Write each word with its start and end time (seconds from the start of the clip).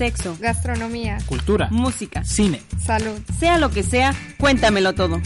Sexo, 0.00 0.34
gastronomía, 0.40 1.18
cultura, 1.26 1.68
música, 1.70 2.24
cine, 2.24 2.62
salud. 2.82 3.20
sea 3.38 3.58
lo 3.58 3.68
que 3.68 3.82
sea, 3.82 4.14
cuéntamelo 4.38 4.94
todo. 4.94 5.20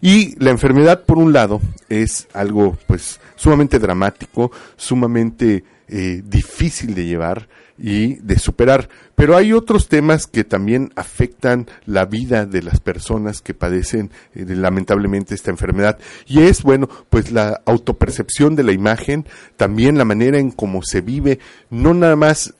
Y 0.00 0.38
la 0.42 0.50
enfermedad, 0.50 1.04
por 1.04 1.18
un 1.18 1.32
lado, 1.32 1.60
es 1.88 2.28
algo 2.32 2.76
pues 2.86 3.20
sumamente 3.34 3.78
dramático, 3.78 4.52
sumamente 4.76 5.64
eh, 5.88 6.22
difícil 6.24 6.94
de 6.94 7.06
llevar 7.06 7.48
y 7.78 8.14
de 8.16 8.38
superar. 8.38 8.88
Pero 9.14 9.36
hay 9.36 9.52
otros 9.52 9.88
temas 9.88 10.26
que 10.26 10.44
también 10.44 10.92
afectan 10.96 11.66
la 11.86 12.04
vida 12.04 12.44
de 12.44 12.62
las 12.62 12.80
personas 12.80 13.40
que 13.40 13.54
padecen 13.54 14.10
eh, 14.34 14.44
lamentablemente 14.48 15.34
esta 15.34 15.50
enfermedad. 15.50 15.98
Y 16.26 16.40
es, 16.42 16.62
bueno, 16.62 16.88
pues 17.08 17.32
la 17.32 17.62
autopercepción 17.64 18.56
de 18.56 18.64
la 18.64 18.72
imagen, 18.72 19.26
también 19.56 19.98
la 19.98 20.04
manera 20.04 20.38
en 20.38 20.50
cómo 20.50 20.82
se 20.82 21.00
vive, 21.00 21.38
no 21.70 21.94
nada 21.94 22.16
más, 22.16 22.54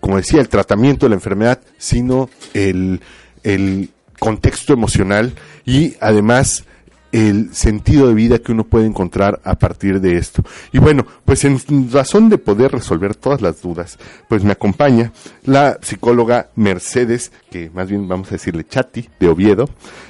como 0.00 0.16
decía, 0.16 0.40
el 0.40 0.48
tratamiento 0.48 1.06
de 1.06 1.10
la 1.10 1.16
enfermedad, 1.16 1.60
sino 1.78 2.28
el, 2.54 3.00
el 3.42 3.90
contexto 4.24 4.72
emocional 4.72 5.34
y 5.66 5.96
además 6.00 6.64
el 7.12 7.54
sentido 7.54 8.08
de 8.08 8.14
vida 8.14 8.38
que 8.40 8.50
uno 8.50 8.64
puede 8.64 8.86
encontrar 8.86 9.40
a 9.44 9.54
partir 9.56 10.00
de 10.00 10.16
esto. 10.16 10.42
Y 10.72 10.78
bueno, 10.78 11.06
pues 11.24 11.44
en 11.44 11.60
razón 11.92 12.28
de 12.30 12.38
poder 12.38 12.72
resolver 12.72 13.14
todas 13.14 13.40
las 13.40 13.62
dudas, 13.62 13.98
pues 14.28 14.42
me 14.42 14.50
acompaña 14.52 15.12
la 15.44 15.78
psicóloga 15.80 16.48
Mercedes, 16.56 17.30
que 17.52 17.70
más 17.72 17.88
bien 17.88 18.08
vamos 18.08 18.28
a 18.28 18.32
decirle 18.32 18.66
Chati, 18.66 19.08
de 19.20 19.28
Oviedo. 19.28 19.68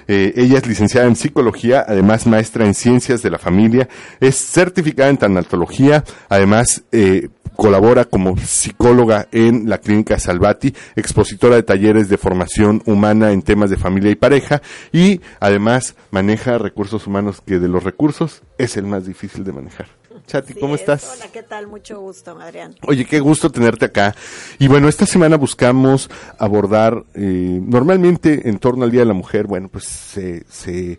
Eh, 0.08 0.32
ella 0.36 0.58
es 0.58 0.66
licenciada 0.66 1.06
en 1.06 1.16
psicología, 1.16 1.84
además 1.86 2.26
maestra 2.26 2.64
en 2.64 2.72
ciencias 2.72 3.20
de 3.20 3.30
la 3.30 3.38
familia, 3.38 3.86
es 4.20 4.36
certificada 4.36 5.10
en 5.10 5.18
tanatología, 5.18 6.04
además 6.30 6.84
eh, 6.90 7.28
colabora 7.56 8.04
como 8.04 8.36
psicóloga 8.38 9.28
en 9.32 9.68
la 9.68 9.78
clínica 9.78 10.18
Salvati, 10.18 10.74
expositora 10.96 11.56
de 11.56 11.62
talleres 11.62 12.08
de 12.08 12.18
formación 12.18 12.82
humana 12.86 13.32
en 13.32 13.42
temas 13.42 13.70
de 13.70 13.76
familia 13.76 14.10
y 14.10 14.16
pareja 14.16 14.62
y 14.92 15.20
además 15.40 15.94
maneja 16.10 16.58
recursos 16.58 17.06
humanos 17.06 17.40
que 17.44 17.58
de 17.58 17.68
los 17.68 17.84
recursos 17.84 18.42
es 18.58 18.76
el 18.76 18.86
más 18.86 19.06
difícil 19.06 19.44
de 19.44 19.52
manejar. 19.52 19.86
Chati, 20.26 20.54
¿cómo 20.54 20.74
es. 20.74 20.80
estás? 20.80 21.18
Hola, 21.18 21.30
¿qué 21.32 21.42
tal? 21.42 21.66
Mucho 21.66 22.00
gusto, 22.00 22.38
Adrián. 22.40 22.74
Oye, 22.86 23.04
qué 23.04 23.20
gusto 23.20 23.50
tenerte 23.50 23.84
acá. 23.84 24.14
Y 24.58 24.68
bueno, 24.68 24.88
esta 24.88 25.04
semana 25.04 25.36
buscamos 25.36 26.08
abordar, 26.38 27.04
eh, 27.14 27.60
normalmente 27.62 28.48
en 28.48 28.58
torno 28.58 28.84
al 28.84 28.90
Día 28.90 29.00
de 29.00 29.06
la 29.06 29.14
Mujer, 29.14 29.46
bueno, 29.46 29.68
pues 29.68 29.84
se, 29.84 30.44
se 30.48 30.98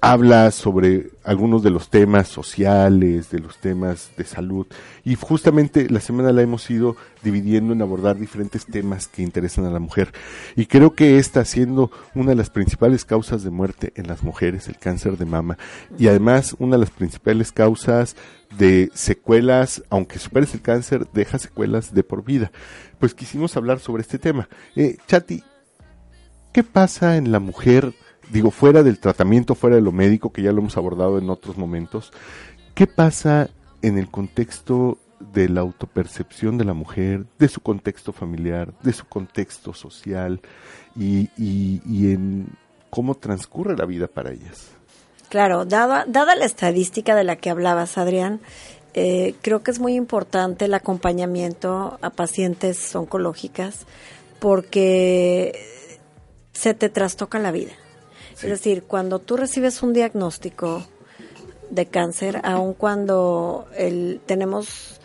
habla 0.00 0.50
sobre 0.50 1.10
algunos 1.24 1.62
de 1.62 1.70
los 1.70 1.90
temas 1.90 2.28
sociales, 2.28 3.30
de 3.30 3.38
los 3.38 3.58
temas 3.58 4.10
de 4.16 4.24
salud. 4.24 4.66
Y 5.04 5.14
justamente 5.14 5.88
la 5.90 6.00
semana 6.00 6.32
la 6.32 6.42
hemos 6.42 6.68
ido 6.70 6.96
dividiendo 7.22 7.72
en 7.72 7.82
abordar 7.82 8.18
diferentes 8.18 8.66
temas 8.66 9.08
que 9.08 9.22
interesan 9.22 9.64
a 9.66 9.70
la 9.70 9.78
mujer. 9.78 10.12
Y 10.56 10.66
creo 10.66 10.94
que 10.94 11.18
esta 11.18 11.44
siendo 11.44 11.90
una 12.14 12.30
de 12.30 12.36
las 12.36 12.50
principales 12.50 13.04
causas 13.04 13.42
de 13.42 13.50
muerte 13.50 13.92
en 13.96 14.06
las 14.06 14.22
mujeres, 14.22 14.68
el 14.68 14.78
cáncer 14.78 15.18
de 15.18 15.26
mama. 15.26 15.58
Y 15.98 16.08
además 16.08 16.56
una 16.58 16.76
de 16.76 16.80
las 16.80 16.90
principales 16.90 17.52
causas 17.52 18.16
de 18.58 18.90
secuelas, 18.94 19.82
aunque 19.90 20.18
superes 20.18 20.54
el 20.54 20.62
cáncer, 20.62 21.06
deja 21.12 21.38
secuelas 21.38 21.94
de 21.94 22.02
por 22.02 22.24
vida. 22.24 22.50
Pues 22.98 23.14
quisimos 23.14 23.56
hablar 23.56 23.78
sobre 23.78 24.02
este 24.02 24.18
tema. 24.18 24.48
Eh, 24.76 24.96
Chati, 25.06 25.42
¿qué 26.52 26.62
pasa 26.64 27.16
en 27.16 27.32
la 27.32 27.38
mujer? 27.38 27.94
Digo, 28.32 28.50
fuera 28.50 28.82
del 28.82 29.00
tratamiento, 29.00 29.54
fuera 29.54 29.76
de 29.76 29.82
lo 29.82 29.92
médico, 29.92 30.32
que 30.32 30.42
ya 30.42 30.52
lo 30.52 30.60
hemos 30.60 30.76
abordado 30.76 31.18
en 31.18 31.30
otros 31.30 31.56
momentos. 31.56 32.12
¿Qué 32.74 32.86
pasa 32.86 33.50
en 33.82 33.98
el 33.98 34.10
contexto 34.10 34.98
de 35.32 35.48
la 35.48 35.60
autopercepción 35.60 36.56
de 36.56 36.64
la 36.64 36.74
mujer, 36.74 37.26
de 37.38 37.48
su 37.48 37.60
contexto 37.60 38.12
familiar, 38.12 38.72
de 38.82 38.92
su 38.92 39.06
contexto 39.06 39.74
social 39.74 40.40
y, 40.96 41.28
en 42.12 42.48
cómo 42.88 43.16
transcurre 43.16 43.76
la 43.76 43.84
vida 43.84 44.06
para 44.06 44.30
ellas? 44.30 44.68
Claro, 45.28 45.64
dada, 45.64 46.04
dada 46.08 46.34
la 46.34 46.44
estadística 46.44 47.14
de 47.14 47.24
la 47.24 47.36
que 47.36 47.50
hablabas, 47.50 47.98
Adrián, 47.98 48.40
eh, 48.94 49.34
creo 49.42 49.62
que 49.62 49.70
es 49.70 49.78
muy 49.78 49.94
importante 49.94 50.64
el 50.64 50.74
acompañamiento 50.74 51.98
a 52.02 52.10
pacientes 52.10 52.94
oncológicas 52.96 53.86
porque 54.40 55.52
se 56.52 56.74
te 56.74 56.88
trastoca 56.88 57.38
la 57.38 57.52
vida. 57.52 57.72
Sí. 58.34 58.46
Es 58.46 58.50
decir, 58.52 58.84
cuando 58.84 59.18
tú 59.18 59.36
recibes 59.36 59.82
un 59.82 59.92
diagnóstico 59.92 60.86
de 61.70 61.86
cáncer, 61.86 62.40
aun 62.44 62.74
cuando 62.74 63.66
el, 63.76 64.20
tenemos 64.26 65.00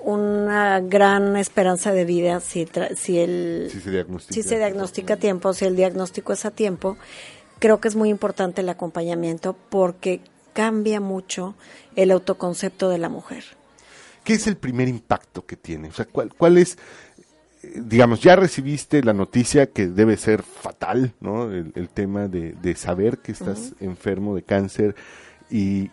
una 0.00 0.80
gran 0.80 1.36
esperanza 1.36 1.92
de 1.92 2.04
vida, 2.04 2.40
si, 2.40 2.64
tra- 2.66 2.94
si 2.94 3.18
el 3.18 3.68
Si 3.70 3.80
se 3.80 3.90
diagnostica. 3.90 4.34
si 4.34 4.42
se 4.48 4.56
diagnostica 4.58 5.14
a 5.14 5.16
tiempo, 5.16 5.52
si 5.52 5.64
el 5.64 5.76
diagnóstico 5.76 6.32
es 6.32 6.44
a 6.44 6.50
tiempo, 6.50 6.96
creo 7.58 7.80
que 7.80 7.88
es 7.88 7.96
muy 7.96 8.08
importante 8.08 8.60
el 8.60 8.68
acompañamiento 8.68 9.56
porque 9.68 10.20
cambia 10.52 11.00
mucho 11.00 11.54
el 11.96 12.10
autoconcepto 12.12 12.88
de 12.88 12.98
la 12.98 13.08
mujer. 13.08 13.44
¿Qué 14.24 14.34
es 14.34 14.46
el 14.46 14.56
primer 14.56 14.88
impacto 14.88 15.44
que 15.46 15.56
tiene? 15.56 15.88
O 15.88 15.92
sea, 15.92 16.04
¿cuál, 16.04 16.32
cuál 16.34 16.58
es, 16.58 16.78
digamos, 17.62 18.20
ya 18.20 18.36
recibiste 18.36 19.02
la 19.02 19.12
noticia 19.12 19.70
que 19.70 19.86
debe 19.86 20.16
ser 20.16 20.42
fatal, 20.42 21.12
¿no? 21.20 21.50
El, 21.50 21.72
el 21.74 21.88
tema 21.88 22.28
de, 22.28 22.52
de 22.52 22.74
saber 22.74 23.18
que 23.18 23.32
estás 23.32 23.74
enfermo 23.80 24.34
de 24.34 24.42
cáncer 24.42 24.94
y 25.50 25.90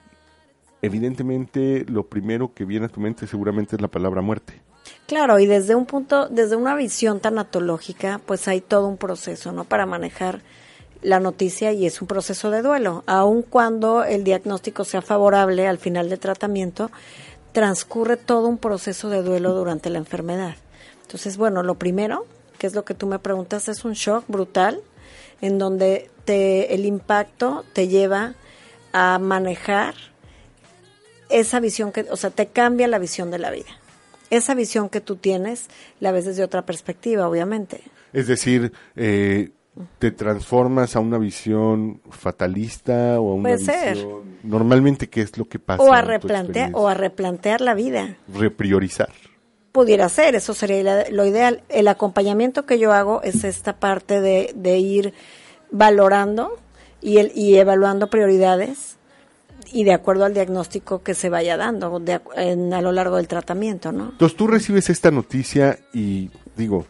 evidentemente 0.81 1.85
lo 1.87 2.07
primero 2.07 2.53
que 2.53 2.65
viene 2.65 2.85
a 2.85 2.89
tu 2.89 2.99
mente 2.99 3.27
seguramente 3.27 3.75
es 3.75 3.81
la 3.81 3.87
palabra 3.87 4.21
muerte. 4.21 4.61
Claro, 5.07 5.39
y 5.39 5.45
desde 5.45 5.75
un 5.75 5.85
punto, 5.85 6.27
desde 6.29 6.55
una 6.55 6.75
visión 6.75 7.19
tanatológica, 7.19 8.21
pues 8.25 8.47
hay 8.47 8.61
todo 8.61 8.87
un 8.87 8.97
proceso, 8.97 9.51
¿no? 9.51 9.63
Para 9.63 9.85
manejar 9.85 10.41
la 11.01 11.19
noticia 11.19 11.71
y 11.71 11.85
es 11.85 12.01
un 12.01 12.07
proceso 12.07 12.49
de 12.51 12.61
duelo. 12.61 13.03
Aun 13.05 13.43
cuando 13.43 14.03
el 14.03 14.23
diagnóstico 14.23 14.83
sea 14.83 15.01
favorable 15.01 15.67
al 15.67 15.77
final 15.77 16.09
del 16.09 16.19
tratamiento, 16.19 16.91
transcurre 17.51 18.17
todo 18.17 18.47
un 18.47 18.57
proceso 18.57 19.09
de 19.09 19.21
duelo 19.21 19.53
durante 19.53 19.89
la 19.89 19.99
enfermedad. 19.99 20.55
Entonces, 21.05 21.37
bueno, 21.37 21.61
lo 21.63 21.75
primero, 21.75 22.25
que 22.57 22.67
es 22.67 22.73
lo 22.73 22.83
que 22.83 22.95
tú 22.95 23.05
me 23.05 23.19
preguntas, 23.19 23.67
es 23.69 23.85
un 23.85 23.93
shock 23.93 24.25
brutal 24.27 24.81
en 25.41 25.59
donde 25.59 26.09
te, 26.25 26.73
el 26.73 26.85
impacto 26.85 27.63
te 27.73 27.87
lleva 27.87 28.33
a 28.91 29.19
manejar 29.19 29.93
esa 31.29 31.59
visión 31.59 31.91
que, 31.91 32.05
o 32.09 32.15
sea, 32.15 32.31
te 32.31 32.47
cambia 32.47 32.87
la 32.87 32.97
visión 32.97 33.29
de 33.29 33.39
la 33.39 33.51
vida. 33.51 33.79
Esa 34.29 34.55
visión 34.55 34.89
que 34.89 35.01
tú 35.01 35.17
tienes 35.17 35.67
la 35.99 36.11
ves 36.11 36.25
desde 36.25 36.43
otra 36.43 36.65
perspectiva, 36.65 37.27
obviamente. 37.27 37.81
Es 38.11 38.27
decir, 38.27 38.71
eh, 38.95 39.51
te 39.99 40.11
transformas 40.11 40.95
a 40.95 40.99
una 40.99 41.17
visión 41.17 42.01
fatalista 42.09 43.19
o 43.19 43.31
a 43.31 43.35
una 43.35 43.49
Puede 43.49 43.57
ser. 43.59 43.93
visión... 43.95 44.37
Normalmente, 44.43 45.09
¿qué 45.09 45.21
es 45.21 45.37
lo 45.37 45.45
que 45.45 45.59
pasa? 45.59 45.83
O 45.83 45.91
a 45.91 46.01
replantear, 46.01 46.71
o 46.73 46.87
a 46.87 46.93
replantear 46.93 47.61
la 47.61 47.73
vida. 47.73 48.17
Repriorizar. 48.33 49.09
Pudiera 49.75 50.07
ser, 50.07 50.35
eso 50.35 50.53
sería 50.53 51.05
lo 51.11 51.25
ideal. 51.25 51.61
El 51.67 51.89
acompañamiento 51.89 52.65
que 52.65 52.79
yo 52.79 52.93
hago 52.93 53.21
es 53.23 53.43
esta 53.43 53.73
parte 53.73 54.21
de, 54.21 54.53
de 54.55 54.77
ir 54.79 55.13
valorando 55.69 56.57
y, 57.01 57.17
el, 57.17 57.31
y 57.35 57.57
evaluando 57.57 58.07
prioridades 58.09 58.95
y 59.73 59.83
de 59.83 59.93
acuerdo 59.93 60.23
al 60.23 60.33
diagnóstico 60.33 61.03
que 61.03 61.13
se 61.13 61.29
vaya 61.29 61.57
dando 61.57 61.99
de 61.99 62.21
en- 62.37 62.73
a 62.73 62.81
lo 62.81 62.93
largo 62.93 63.17
del 63.17 63.27
tratamiento, 63.27 63.91
¿no? 63.91 64.11
Entonces 64.11 64.37
tú 64.37 64.47
recibes 64.47 64.89
esta 64.89 65.11
noticia 65.11 65.77
y 65.93 66.29
digo, 66.55 66.85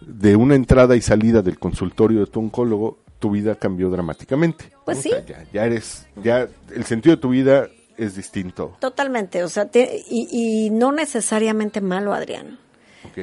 de 0.00 0.36
una 0.36 0.54
entrada 0.54 0.94
y 0.94 1.00
salida 1.00 1.42
del 1.42 1.58
consultorio 1.58 2.20
de 2.20 2.26
tu 2.26 2.38
oncólogo, 2.38 2.98
tu 3.18 3.30
vida 3.32 3.56
cambió 3.56 3.90
dramáticamente. 3.90 4.70
Pues 4.84 4.98
¿no? 4.98 5.02
sí. 5.02 5.08
O 5.10 5.12
sea, 5.16 5.24
ya, 5.26 5.44
ya 5.52 5.64
eres, 5.66 6.06
ya 6.22 6.48
el 6.72 6.84
sentido 6.84 7.16
de 7.16 7.20
tu 7.20 7.30
vida 7.30 7.68
es 7.98 8.14
distinto. 8.16 8.76
Totalmente, 8.80 9.44
o 9.44 9.48
sea, 9.48 9.66
te- 9.66 10.02
y, 10.08 10.28
y 10.30 10.70
no 10.70 10.92
necesariamente 10.92 11.80
malo, 11.82 12.14
Adrián. 12.14 12.58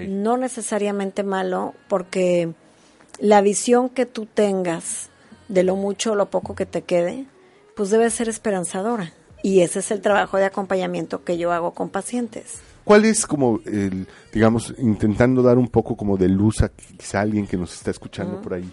No 0.08 0.36
necesariamente 0.38 1.24
malo, 1.24 1.74
porque 1.88 2.54
la 3.20 3.40
visión 3.42 3.88
que 3.90 4.06
tú 4.06 4.26
tengas 4.26 5.10
de 5.48 5.64
lo 5.64 5.76
mucho 5.78 6.12
o 6.12 6.16
lo 6.16 6.30
poco 6.30 6.54
que 6.54 6.66
te 6.66 6.82
quede, 6.82 7.26
pues 7.78 7.90
debe 7.92 8.10
ser 8.10 8.28
esperanzadora. 8.28 9.14
Y 9.42 9.62
ese 9.62 9.80
es 9.80 9.92
el 9.92 10.02
trabajo 10.02 10.36
de 10.38 10.46
acompañamiento 10.46 11.24
que 11.24 11.38
yo 11.38 11.52
hago 11.54 11.72
con 11.74 11.90
pacientes. 11.90 12.62
¿Cuál 12.84 13.06
es 13.06 13.26
como 13.26 13.62
el, 13.66 14.08
digamos, 14.34 14.74
intentando 14.78 15.42
dar 15.42 15.58
un 15.58 15.70
poco 15.70 15.96
como 15.96 16.18
de 16.18 16.28
luz 16.30 16.62
a 16.62 16.70
quizá 16.70 17.22
alguien 17.22 17.48
que 17.48 17.56
nos 17.58 17.74
está 17.74 17.92
escuchando 17.92 18.42
por 18.42 18.54
ahí? 18.56 18.70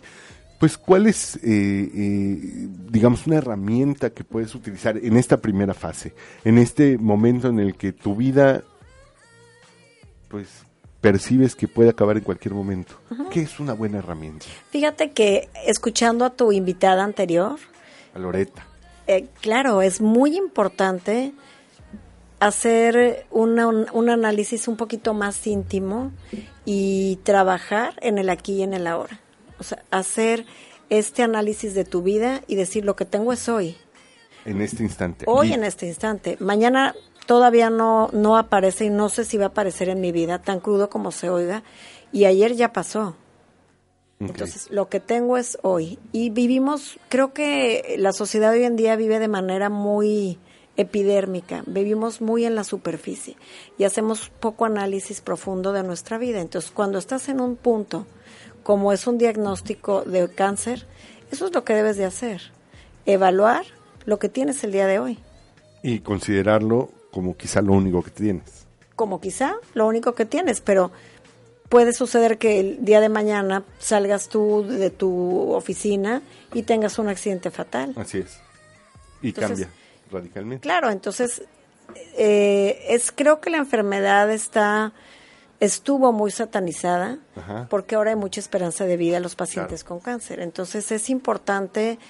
Pues, 0.62 0.78
¿cuál 0.78 1.08
es, 1.08 1.34
eh, 1.38 1.40
eh, 1.42 2.68
digamos, 2.88 3.26
una 3.26 3.38
herramienta 3.38 4.10
que 4.10 4.22
puedes 4.22 4.54
utilizar 4.54 4.96
en 4.96 5.16
esta 5.16 5.38
primera 5.38 5.74
fase? 5.74 6.14
En 6.44 6.56
este 6.56 6.98
momento 6.98 7.48
en 7.48 7.58
el 7.58 7.74
que 7.74 7.90
tu 7.90 8.14
vida, 8.14 8.62
pues, 10.28 10.46
percibes 11.00 11.56
que 11.56 11.66
puede 11.66 11.90
acabar 11.90 12.16
en 12.16 12.22
cualquier 12.22 12.54
momento. 12.54 12.94
¿Qué 13.32 13.40
es 13.42 13.58
una 13.58 13.72
buena 13.72 13.98
herramienta? 13.98 14.46
Fíjate 14.70 15.10
que 15.10 15.48
escuchando 15.66 16.24
a 16.24 16.30
tu 16.30 16.52
invitada 16.52 17.02
anterior, 17.02 17.56
A 18.14 18.20
Loreta. 18.20 18.64
Eh, 19.08 19.26
claro, 19.40 19.82
es 19.82 20.00
muy 20.00 20.36
importante 20.36 21.32
hacer 22.38 23.26
una- 23.32 23.66
un, 23.66 23.86
un 23.92 24.10
análisis 24.10 24.68
un 24.68 24.76
poquito 24.76 25.12
más 25.12 25.44
íntimo 25.44 26.12
y 26.64 27.16
trabajar 27.24 27.94
en 28.00 28.18
el 28.18 28.30
aquí 28.30 28.58
y 28.58 28.62
en 28.62 28.74
el 28.74 28.86
ahora. 28.86 29.18
O 29.62 29.64
sea, 29.64 29.84
hacer 29.92 30.44
este 30.90 31.22
análisis 31.22 31.72
de 31.74 31.84
tu 31.84 32.02
vida 32.02 32.42
y 32.48 32.56
decir 32.56 32.84
lo 32.84 32.96
que 32.96 33.04
tengo 33.04 33.32
es 33.32 33.48
hoy, 33.48 33.76
En 34.44 34.60
este 34.60 34.82
instante. 34.82 35.24
hoy 35.28 35.50
Y- 35.50 35.52
en 35.54 35.62
este 35.64 35.86
instante. 35.86 36.36
Mañana 36.40 36.94
todavía 37.26 37.70
no, 37.70 38.08
no 38.12 38.36
aparece 38.36 38.86
y 38.86 38.90
no 38.90 39.08
sé 39.08 39.24
si 39.24 39.38
va 39.38 39.44
a 39.44 39.48
aparecer 39.48 39.88
en 39.88 40.00
mi 40.00 40.10
vida 40.10 40.40
tan 40.42 40.58
crudo 40.58 40.90
como 40.90 41.12
se 41.12 41.30
oiga. 41.30 41.62
Y 42.10 42.24
ayer 42.24 42.54
ya 42.56 42.72
pasó. 42.72 43.14
Entonces, 44.18 44.68
lo 44.70 44.88
que 44.88 44.98
tengo 45.00 45.36
es 45.38 45.58
hoy. 45.62 45.98
Y 46.12 46.30
vivimos, 46.30 46.98
creo 47.08 47.32
que 47.32 47.94
la 47.98 48.12
sociedad 48.12 48.52
hoy 48.52 48.64
en 48.64 48.76
día 48.76 48.94
vive 48.96 49.18
de 49.18 49.28
manera 49.28 49.68
muy 49.70 50.38
epidérmica, 50.76 51.62
vivimos 51.66 52.20
muy 52.20 52.44
en 52.46 52.54
la 52.54 52.64
superficie 52.64 53.36
y 53.78 53.84
hacemos 53.84 54.30
poco 54.40 54.64
análisis 54.64 55.20
profundo 55.20 55.72
de 55.72 55.82
nuestra 55.82 56.18
vida. 56.18 56.40
Entonces, 56.40 56.70
cuando 56.70 56.98
estás 56.98 57.28
en 57.28 57.40
un 57.40 57.56
punto 57.56 58.06
como 58.62 58.92
es 58.92 59.06
un 59.06 59.18
diagnóstico 59.18 60.02
de 60.02 60.28
cáncer, 60.28 60.86
eso 61.30 61.46
es 61.46 61.52
lo 61.54 61.64
que 61.64 61.74
debes 61.74 61.96
de 61.96 62.04
hacer, 62.04 62.40
evaluar 63.06 63.64
lo 64.04 64.18
que 64.18 64.28
tienes 64.28 64.62
el 64.64 64.72
día 64.72 64.86
de 64.86 64.98
hoy. 64.98 65.18
y 65.82 65.98
considerarlo 66.00 66.90
como 67.10 67.36
quizá 67.36 67.60
lo 67.60 67.72
único 67.72 68.02
que 68.02 68.10
tienes. 68.10 68.66
como 68.96 69.20
quizá 69.20 69.54
lo 69.74 69.86
único 69.86 70.14
que 70.14 70.24
tienes, 70.26 70.60
pero 70.60 70.92
puede 71.68 71.92
suceder 71.92 72.38
que 72.38 72.60
el 72.60 72.84
día 72.84 73.00
de 73.00 73.08
mañana 73.08 73.64
salgas 73.78 74.28
tú 74.28 74.64
de 74.68 74.90
tu 74.90 75.52
oficina 75.52 76.22
y 76.54 76.62
tengas 76.62 76.98
un 76.98 77.08
accidente 77.08 77.50
fatal. 77.50 77.94
Así 77.96 78.18
es. 78.18 78.38
Y 79.22 79.28
Entonces- 79.28 79.66
cambia 79.66 79.68
radicalmente. 80.10 80.62
Claro, 80.62 80.90
entonces 80.90 81.42
eh, 82.16 82.84
es 82.90 83.10
creo 83.12 83.40
que 83.40 83.50
la 83.50 83.56
enfermedad 83.58 84.30
está 84.30 84.92
estuvo 85.62 86.12
muy 86.12 86.32
satanizada 86.32 87.18
Ajá. 87.36 87.68
porque 87.70 87.94
ahora 87.94 88.10
hay 88.10 88.16
mucha 88.16 88.40
esperanza 88.40 88.84
de 88.84 88.96
vida 88.96 89.18
a 89.18 89.20
los 89.20 89.36
pacientes 89.36 89.84
con 89.84 90.00
cáncer. 90.00 90.40
Entonces 90.40 90.90
es 90.90 91.08
importante 91.08 92.00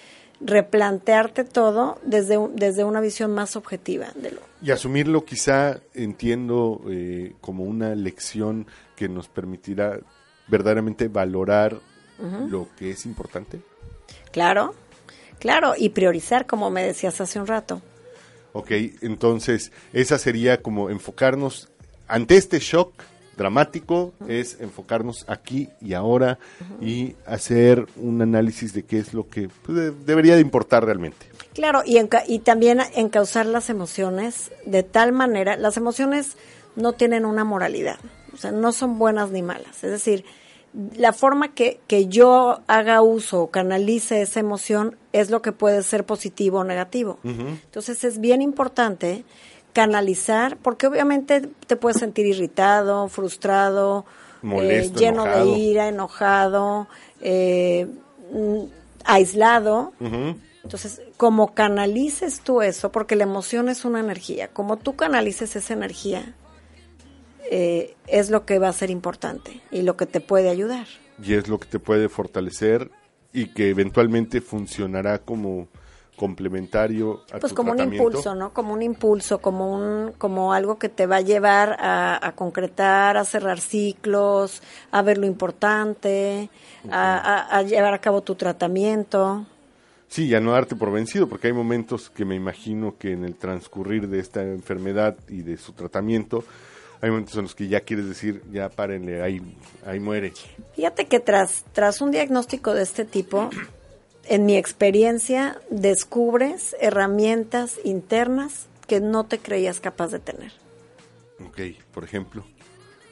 replantearte 0.40 1.44
todo 1.44 1.98
desde, 2.02 2.38
desde 2.54 2.84
una 2.84 3.02
visión 3.02 3.34
más 3.34 3.54
objetiva 3.54 4.08
de 4.14 4.30
lo, 4.32 4.40
Y 4.62 4.70
asumirlo 4.70 5.26
quizá 5.26 5.80
entiendo 5.92 6.80
eh, 6.88 7.34
como 7.42 7.64
una 7.64 7.94
lección 7.94 8.66
que 8.96 9.10
nos 9.10 9.28
permitirá 9.28 9.98
verdaderamente 10.48 11.08
valorar 11.08 11.78
lo 12.48 12.68
que 12.78 12.92
es 12.92 13.04
importante. 13.04 13.60
Claro, 14.30 14.74
claro, 15.40 15.74
y 15.76 15.88
priorizar, 15.88 16.46
como 16.46 16.70
me 16.70 16.84
decías 16.84 17.20
hace 17.20 17.40
un 17.40 17.48
rato. 17.48 17.82
Ok, 18.52 18.70
entonces 19.00 19.72
esa 19.92 20.18
sería 20.18 20.62
como 20.62 20.88
enfocarnos 20.88 21.68
ante 22.06 22.36
este 22.36 22.60
shock 22.60 22.92
dramático, 23.42 24.12
es 24.28 24.58
enfocarnos 24.60 25.24
aquí 25.28 25.68
y 25.80 25.94
ahora 25.94 26.38
y 26.80 27.14
hacer 27.26 27.86
un 27.96 28.22
análisis 28.22 28.72
de 28.72 28.84
qué 28.84 28.98
es 28.98 29.12
lo 29.14 29.28
que 29.28 29.48
pues, 29.64 29.76
de- 29.76 29.90
debería 29.90 30.34
de 30.36 30.40
importar 30.40 30.84
realmente. 30.84 31.26
Claro, 31.54 31.82
y, 31.84 31.96
enca- 31.96 32.24
y 32.26 32.38
también 32.38 32.80
encauzar 32.94 33.46
las 33.46 33.68
emociones 33.68 34.50
de 34.64 34.82
tal 34.82 35.12
manera, 35.12 35.56
las 35.56 35.76
emociones 35.76 36.36
no 36.76 36.92
tienen 36.94 37.24
una 37.26 37.44
moralidad, 37.44 37.98
o 38.32 38.36
sea, 38.38 38.50
no 38.52 38.72
son 38.72 38.98
buenas 38.98 39.30
ni 39.30 39.42
malas. 39.42 39.84
Es 39.84 39.90
decir, 39.90 40.24
la 40.96 41.12
forma 41.12 41.52
que, 41.52 41.80
que 41.86 42.06
yo 42.06 42.60
haga 42.66 43.02
uso 43.02 43.42
o 43.42 43.50
canalice 43.50 44.22
esa 44.22 44.40
emoción 44.40 44.96
es 45.12 45.28
lo 45.30 45.42
que 45.42 45.52
puede 45.52 45.82
ser 45.82 46.04
positivo 46.06 46.60
o 46.60 46.64
negativo. 46.64 47.18
Entonces 47.24 48.04
es 48.04 48.18
bien 48.20 48.40
importante 48.40 49.24
canalizar, 49.72 50.56
porque 50.58 50.86
obviamente 50.86 51.48
te 51.66 51.76
puedes 51.76 51.98
sentir 51.98 52.26
irritado, 52.26 53.08
frustrado, 53.08 54.04
eh, 54.42 54.90
lleno 54.94 55.24
enojado. 55.24 55.44
de 55.44 55.58
ira, 55.58 55.88
enojado, 55.88 56.88
eh, 57.20 57.86
mm, 58.32 58.64
aislado. 59.04 59.92
Entonces, 60.62 61.02
como 61.16 61.54
canalices 61.54 62.40
tú 62.40 62.62
eso, 62.62 62.92
porque 62.92 63.16
la 63.16 63.24
emoción 63.24 63.68
es 63.68 63.84
una 63.84 64.00
energía, 64.00 64.48
como 64.48 64.76
tú 64.76 64.94
canalices 64.94 65.56
esa 65.56 65.72
energía, 65.72 66.34
eh, 67.50 67.96
es 68.06 68.30
lo 68.30 68.46
que 68.46 68.58
va 68.58 68.68
a 68.68 68.72
ser 68.72 68.90
importante 68.90 69.60
y 69.70 69.82
lo 69.82 69.96
que 69.96 70.06
te 70.06 70.20
puede 70.20 70.48
ayudar. 70.48 70.86
Y 71.22 71.34
es 71.34 71.48
lo 71.48 71.58
que 71.58 71.66
te 71.66 71.78
puede 71.78 72.08
fortalecer 72.08 72.90
y 73.32 73.48
que 73.48 73.70
eventualmente 73.70 74.40
funcionará 74.40 75.18
como 75.18 75.68
complementario 76.16 77.22
a 77.32 77.38
Pues 77.38 77.52
tu 77.52 77.56
como 77.56 77.72
un 77.72 77.80
impulso, 77.80 78.34
¿no? 78.34 78.52
Como 78.52 78.72
un 78.74 78.82
impulso, 78.82 79.38
como 79.38 79.72
un, 79.74 80.12
como 80.18 80.52
algo 80.52 80.78
que 80.78 80.88
te 80.88 81.06
va 81.06 81.16
a 81.16 81.20
llevar 81.20 81.76
a, 81.80 82.26
a 82.26 82.32
concretar, 82.32 83.16
a 83.16 83.24
cerrar 83.24 83.60
ciclos, 83.60 84.62
a 84.90 85.02
ver 85.02 85.18
lo 85.18 85.26
importante, 85.26 86.50
a, 86.90 87.16
a- 87.16 87.58
a 87.58 87.62
llevar 87.62 87.94
a 87.94 87.98
cabo 88.00 88.20
tu 88.22 88.34
tratamiento. 88.34 89.46
Sí, 90.08 90.28
ya 90.28 90.40
no 90.40 90.52
darte 90.52 90.76
por 90.76 90.92
vencido, 90.92 91.26
porque 91.28 91.46
hay 91.46 91.52
momentos 91.54 92.10
que 92.10 92.26
me 92.26 92.34
imagino 92.34 92.96
que 92.98 93.12
en 93.12 93.24
el 93.24 93.34
transcurrir 93.36 94.08
de 94.08 94.18
esta 94.20 94.42
enfermedad 94.42 95.16
y 95.28 95.40
de 95.40 95.56
su 95.56 95.72
tratamiento, 95.72 96.44
hay 97.00 97.08
momentos 97.10 97.34
en 97.36 97.42
los 97.44 97.54
que 97.54 97.66
ya 97.66 97.80
quieres 97.80 98.06
decir, 98.06 98.42
ya 98.52 98.68
párenle, 98.68 99.22
ahí, 99.22 99.40
ahí 99.86 99.98
muere. 99.98 100.34
Fíjate 100.76 101.06
que 101.06 101.18
tras, 101.18 101.64
tras 101.72 102.02
un 102.02 102.10
diagnóstico 102.10 102.74
de 102.74 102.82
este 102.82 103.06
tipo, 103.06 103.48
en 104.26 104.46
mi 104.46 104.56
experiencia, 104.56 105.60
descubres 105.70 106.76
herramientas 106.80 107.78
internas 107.84 108.66
que 108.86 109.00
no 109.00 109.24
te 109.24 109.38
creías 109.38 109.80
capaz 109.80 110.08
de 110.08 110.18
tener. 110.18 110.52
Ok, 111.46 111.60
por 111.92 112.04
ejemplo. 112.04 112.44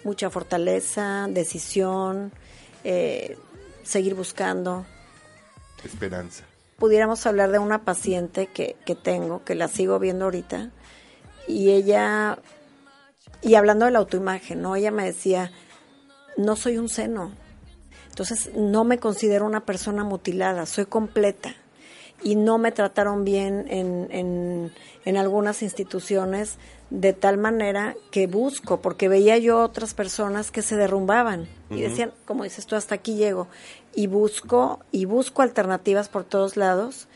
Mucha 0.04 0.30
fortaleza, 0.30 1.26
decisión, 1.28 2.32
eh, 2.84 3.36
seguir 3.82 4.14
buscando. 4.14 4.86
Esperanza. 5.84 6.44
Pudiéramos 6.78 7.26
hablar 7.26 7.50
de 7.50 7.58
una 7.58 7.84
paciente 7.84 8.46
que, 8.46 8.76
que 8.86 8.94
tengo, 8.94 9.44
que 9.44 9.54
la 9.54 9.68
sigo 9.68 9.98
viendo 9.98 10.24
ahorita, 10.26 10.70
y 11.46 11.70
ella, 11.70 12.38
y 13.42 13.54
hablando 13.54 13.84
de 13.84 13.90
la 13.90 13.98
autoimagen, 13.98 14.62
¿no? 14.62 14.76
Ella 14.76 14.90
me 14.90 15.04
decía, 15.04 15.52
no 16.36 16.56
soy 16.56 16.78
un 16.78 16.88
seno, 16.88 17.32
entonces 18.20 18.54
no 18.54 18.84
me 18.84 18.98
considero 18.98 19.46
una 19.46 19.64
persona 19.64 20.04
mutilada, 20.04 20.66
soy 20.66 20.84
completa. 20.84 21.54
Y 22.22 22.36
no 22.36 22.58
me 22.58 22.70
trataron 22.70 23.24
bien 23.24 23.64
en, 23.68 24.08
en, 24.10 24.72
en 25.06 25.16
algunas 25.16 25.62
instituciones 25.62 26.58
de 26.90 27.14
tal 27.14 27.38
manera 27.38 27.96
que 28.10 28.26
busco, 28.26 28.82
porque 28.82 29.08
veía 29.08 29.38
yo 29.38 29.60
otras 29.62 29.94
personas 29.94 30.50
que 30.50 30.60
se 30.60 30.76
derrumbaban 30.76 31.48
y 31.70 31.80
decían, 31.80 32.12
como 32.26 32.44
dices 32.44 32.66
tú, 32.66 32.76
hasta 32.76 32.96
aquí 32.96 33.14
llego. 33.14 33.46
Y 33.94 34.06
busco, 34.06 34.80
y 34.92 35.06
busco 35.06 35.40
alternativas 35.40 36.10
por 36.10 36.24
todos 36.24 36.58
lados 36.58 37.08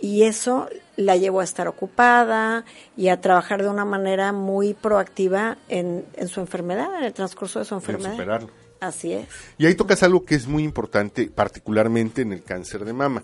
y 0.00 0.24
eso 0.24 0.68
la 0.96 1.16
llevó 1.16 1.42
a 1.42 1.44
estar 1.44 1.68
ocupada 1.68 2.64
y 2.96 3.06
a 3.06 3.20
trabajar 3.20 3.62
de 3.62 3.68
una 3.68 3.84
manera 3.84 4.32
muy 4.32 4.74
proactiva 4.74 5.58
en, 5.68 6.04
en 6.14 6.26
su 6.26 6.40
enfermedad, 6.40 6.88
en 6.98 7.04
el 7.04 7.12
transcurso 7.12 7.60
de 7.60 7.66
su 7.66 7.76
enfermedad. 7.76 8.12
superarlo. 8.12 8.59
Así 8.80 9.12
es. 9.12 9.26
Y 9.58 9.66
ahí 9.66 9.74
tocas 9.74 10.02
algo 10.02 10.24
que 10.24 10.34
es 10.34 10.46
muy 10.46 10.64
importante, 10.64 11.26
particularmente 11.26 12.22
en 12.22 12.32
el 12.32 12.42
cáncer 12.42 12.84
de 12.84 12.94
mama, 12.94 13.22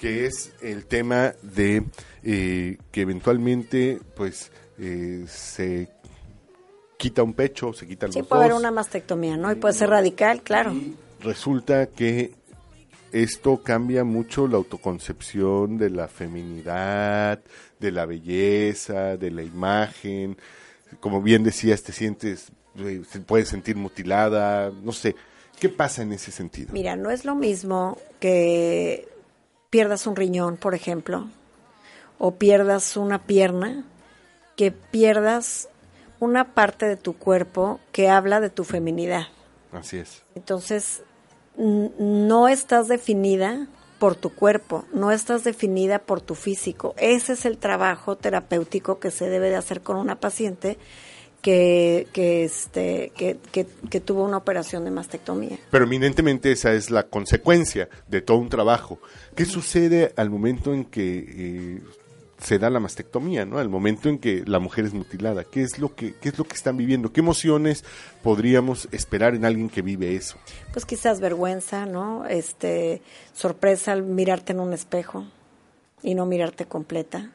que 0.00 0.26
es 0.26 0.52
el 0.60 0.86
tema 0.86 1.34
de 1.42 1.84
eh, 2.22 2.76
que 2.92 3.00
eventualmente, 3.00 4.00
pues, 4.14 4.52
eh, 4.78 5.24
se 5.26 5.88
quita 6.98 7.22
un 7.22 7.32
pecho, 7.32 7.72
se 7.72 7.86
quitan 7.86 8.12
Sí, 8.12 8.18
los 8.18 8.28
puede 8.28 8.44
haber 8.44 8.56
una 8.56 8.70
mastectomía, 8.70 9.36
¿no? 9.36 9.50
Y 9.50 9.54
puede 9.54 9.74
ser 9.74 9.88
radical, 9.88 10.42
claro. 10.42 10.74
Resulta 11.20 11.86
que 11.86 12.34
esto 13.12 13.62
cambia 13.62 14.04
mucho 14.04 14.46
la 14.46 14.56
autoconcepción 14.56 15.78
de 15.78 15.90
la 15.90 16.08
feminidad, 16.08 17.40
de 17.80 17.90
la 17.92 18.04
belleza, 18.04 19.16
de 19.16 19.30
la 19.30 19.42
imagen. 19.42 20.36
Como 21.00 21.22
bien 21.22 21.42
decías, 21.42 21.82
te 21.82 21.92
sientes, 21.92 22.52
se 23.08 23.20
puede 23.20 23.44
sentir 23.44 23.76
mutilada, 23.76 24.70
no 24.70 24.92
sé. 24.92 25.14
¿Qué 25.58 25.68
pasa 25.68 26.02
en 26.02 26.12
ese 26.12 26.30
sentido? 26.30 26.72
Mira, 26.72 26.96
no 26.96 27.10
es 27.10 27.24
lo 27.24 27.34
mismo 27.34 27.98
que 28.20 29.08
pierdas 29.70 30.06
un 30.06 30.16
riñón, 30.16 30.56
por 30.56 30.74
ejemplo, 30.74 31.28
o 32.18 32.36
pierdas 32.36 32.96
una 32.96 33.24
pierna, 33.24 33.84
que 34.56 34.70
pierdas 34.70 35.68
una 36.20 36.54
parte 36.54 36.86
de 36.86 36.96
tu 36.96 37.16
cuerpo 37.16 37.80
que 37.92 38.08
habla 38.08 38.40
de 38.40 38.50
tu 38.50 38.64
feminidad. 38.64 39.26
Así 39.72 39.98
es. 39.98 40.22
Entonces, 40.34 41.02
no 41.56 42.48
estás 42.48 42.88
definida 42.88 43.66
por 43.98 44.14
tu 44.14 44.30
cuerpo, 44.30 44.84
no 44.92 45.10
estás 45.10 45.44
definida 45.44 45.98
por 45.98 46.20
tu 46.20 46.34
físico. 46.34 46.94
Ese 46.98 47.32
es 47.32 47.44
el 47.44 47.58
trabajo 47.58 48.16
terapéutico 48.16 49.00
que 49.00 49.10
se 49.10 49.28
debe 49.28 49.50
de 49.50 49.56
hacer 49.56 49.80
con 49.82 49.96
una 49.96 50.20
paciente 50.20 50.78
que, 51.42 52.06
que, 52.12 52.44
este, 52.44 53.12
que, 53.16 53.38
que, 53.52 53.66
que 53.90 54.00
tuvo 54.00 54.24
una 54.24 54.36
operación 54.36 54.84
de 54.84 54.90
mastectomía. 54.90 55.58
Pero 55.70 55.84
eminentemente 55.84 56.52
esa 56.52 56.72
es 56.72 56.90
la 56.90 57.04
consecuencia 57.04 57.88
de 58.08 58.20
todo 58.20 58.38
un 58.38 58.48
trabajo. 58.48 58.98
¿Qué 59.34 59.44
sucede 59.44 60.12
al 60.16 60.30
momento 60.30 60.74
en 60.74 60.84
que 60.84 61.24
eh, 61.28 61.80
se 62.40 62.58
da 62.58 62.70
la 62.70 62.80
mastectomía, 62.80 63.44
¿no? 63.44 63.58
Al 63.58 63.68
momento 63.68 64.08
en 64.08 64.18
que 64.18 64.44
la 64.46 64.58
mujer 64.58 64.84
es 64.84 64.94
mutilada. 64.94 65.44
¿Qué 65.44 65.62
es 65.62 65.78
lo 65.78 65.94
que 65.94 66.14
qué 66.14 66.28
es 66.28 66.38
lo 66.38 66.44
que 66.44 66.54
están 66.54 66.76
viviendo? 66.76 67.12
¿Qué 67.12 67.20
emociones 67.20 67.84
podríamos 68.22 68.88
esperar 68.92 69.34
en 69.34 69.44
alguien 69.44 69.68
que 69.68 69.82
vive 69.82 70.14
eso? 70.14 70.36
Pues 70.72 70.84
quizás 70.86 71.20
vergüenza, 71.20 71.86
¿no? 71.86 72.26
Este, 72.26 73.02
sorpresa 73.32 73.92
al 73.92 74.02
mirarte 74.02 74.52
en 74.52 74.60
un 74.60 74.72
espejo 74.72 75.24
y 76.02 76.14
no 76.14 76.26
mirarte 76.26 76.66
completa. 76.66 77.32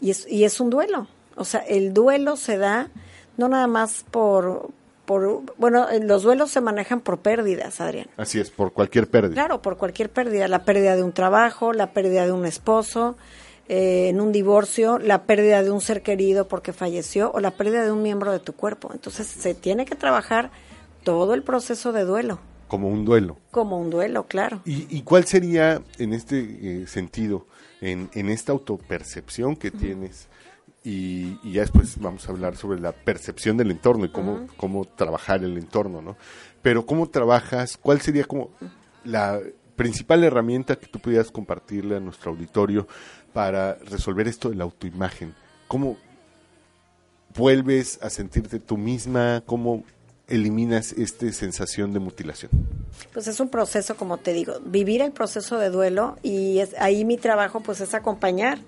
Y 0.00 0.10
es, 0.10 0.26
y 0.28 0.44
es 0.44 0.60
un 0.60 0.70
duelo. 0.70 1.08
O 1.36 1.44
sea, 1.44 1.60
el 1.60 1.94
duelo 1.94 2.36
se 2.36 2.58
da 2.58 2.90
no 3.42 3.48
nada 3.48 3.66
más 3.66 4.04
por, 4.10 4.70
por, 5.04 5.42
bueno, 5.58 5.88
eh, 5.90 6.00
los 6.00 6.22
duelos 6.22 6.50
se 6.50 6.60
manejan 6.60 7.00
por 7.00 7.18
pérdidas, 7.18 7.80
Adrián. 7.80 8.06
Así 8.16 8.38
es, 8.40 8.50
por 8.50 8.72
cualquier 8.72 9.08
pérdida. 9.08 9.34
Claro, 9.34 9.60
por 9.62 9.76
cualquier 9.76 10.10
pérdida, 10.10 10.46
la 10.48 10.64
pérdida 10.64 10.94
de 10.96 11.02
un 11.02 11.12
trabajo, 11.12 11.72
la 11.72 11.92
pérdida 11.92 12.24
de 12.24 12.32
un 12.32 12.46
esposo, 12.46 13.16
eh, 13.68 14.08
en 14.08 14.20
un 14.20 14.32
divorcio, 14.32 14.98
la 14.98 15.24
pérdida 15.24 15.62
de 15.62 15.70
un 15.70 15.80
ser 15.80 16.02
querido 16.02 16.46
porque 16.48 16.72
falleció 16.72 17.30
o 17.32 17.40
la 17.40 17.50
pérdida 17.52 17.84
de 17.84 17.90
un 17.92 18.02
miembro 18.02 18.30
de 18.32 18.38
tu 18.38 18.52
cuerpo. 18.52 18.90
Entonces 18.92 19.26
se 19.26 19.54
tiene 19.54 19.84
que 19.84 19.94
trabajar 19.96 20.50
todo 21.04 21.34
el 21.34 21.42
proceso 21.42 21.92
de 21.92 22.04
duelo, 22.04 22.38
Como 22.68 22.88
un 22.88 23.04
duelo. 23.04 23.38
como 23.50 23.78
un 23.80 23.90
duelo, 23.90 24.24
claro. 24.28 24.60
¿Y, 24.64 24.86
y 24.96 25.02
cuál 25.02 25.24
sería 25.26 25.82
en 25.98 26.12
este 26.12 26.82
eh, 26.82 26.86
sentido, 26.86 27.46
en, 27.80 28.08
en 28.14 28.28
esta 28.28 28.52
autopercepción 28.52 29.56
que 29.56 29.70
tienes? 29.72 30.28
Y, 30.84 31.38
y 31.44 31.52
ya 31.52 31.60
después 31.60 31.98
vamos 32.00 32.28
a 32.28 32.32
hablar 32.32 32.56
sobre 32.56 32.80
la 32.80 32.92
percepción 32.92 33.56
del 33.56 33.70
entorno 33.70 34.04
y 34.04 34.08
cómo, 34.08 34.48
cómo 34.56 34.84
trabajar 34.84 35.44
el 35.44 35.56
entorno, 35.56 36.02
¿no? 36.02 36.16
Pero 36.60 36.86
cómo 36.86 37.08
trabajas, 37.08 37.76
cuál 37.76 38.00
sería 38.00 38.24
como 38.24 38.50
la 39.04 39.40
principal 39.76 40.24
herramienta 40.24 40.76
que 40.76 40.86
tú 40.86 40.98
pudieras 40.98 41.30
compartirle 41.30 41.96
a 41.96 42.00
nuestro 42.00 42.32
auditorio 42.32 42.86
para 43.32 43.74
resolver 43.74 44.28
esto 44.28 44.50
de 44.50 44.56
la 44.56 44.64
autoimagen. 44.64 45.34
¿Cómo 45.68 45.96
vuelves 47.36 47.98
a 48.02 48.10
sentirte 48.10 48.58
tú 48.58 48.76
misma? 48.76 49.42
¿Cómo 49.46 49.84
eliminas 50.28 50.92
esta 50.92 51.30
sensación 51.32 51.92
de 51.92 51.98
mutilación? 51.98 52.50
Pues 53.12 53.26
es 53.26 53.40
un 53.40 53.48
proceso, 53.48 53.96
como 53.96 54.18
te 54.18 54.32
digo, 54.32 54.54
vivir 54.64 55.02
el 55.02 55.12
proceso 55.12 55.58
de 55.58 55.70
duelo 55.70 56.16
y 56.22 56.58
es, 56.58 56.74
ahí 56.78 57.04
mi 57.04 57.16
trabajo 57.16 57.60
pues 57.60 57.80
es 57.80 57.94
acompañar 57.94 58.58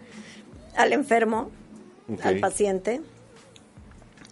al 0.77 0.93
enfermo, 0.93 1.51
Al 2.23 2.39
paciente, 2.39 3.01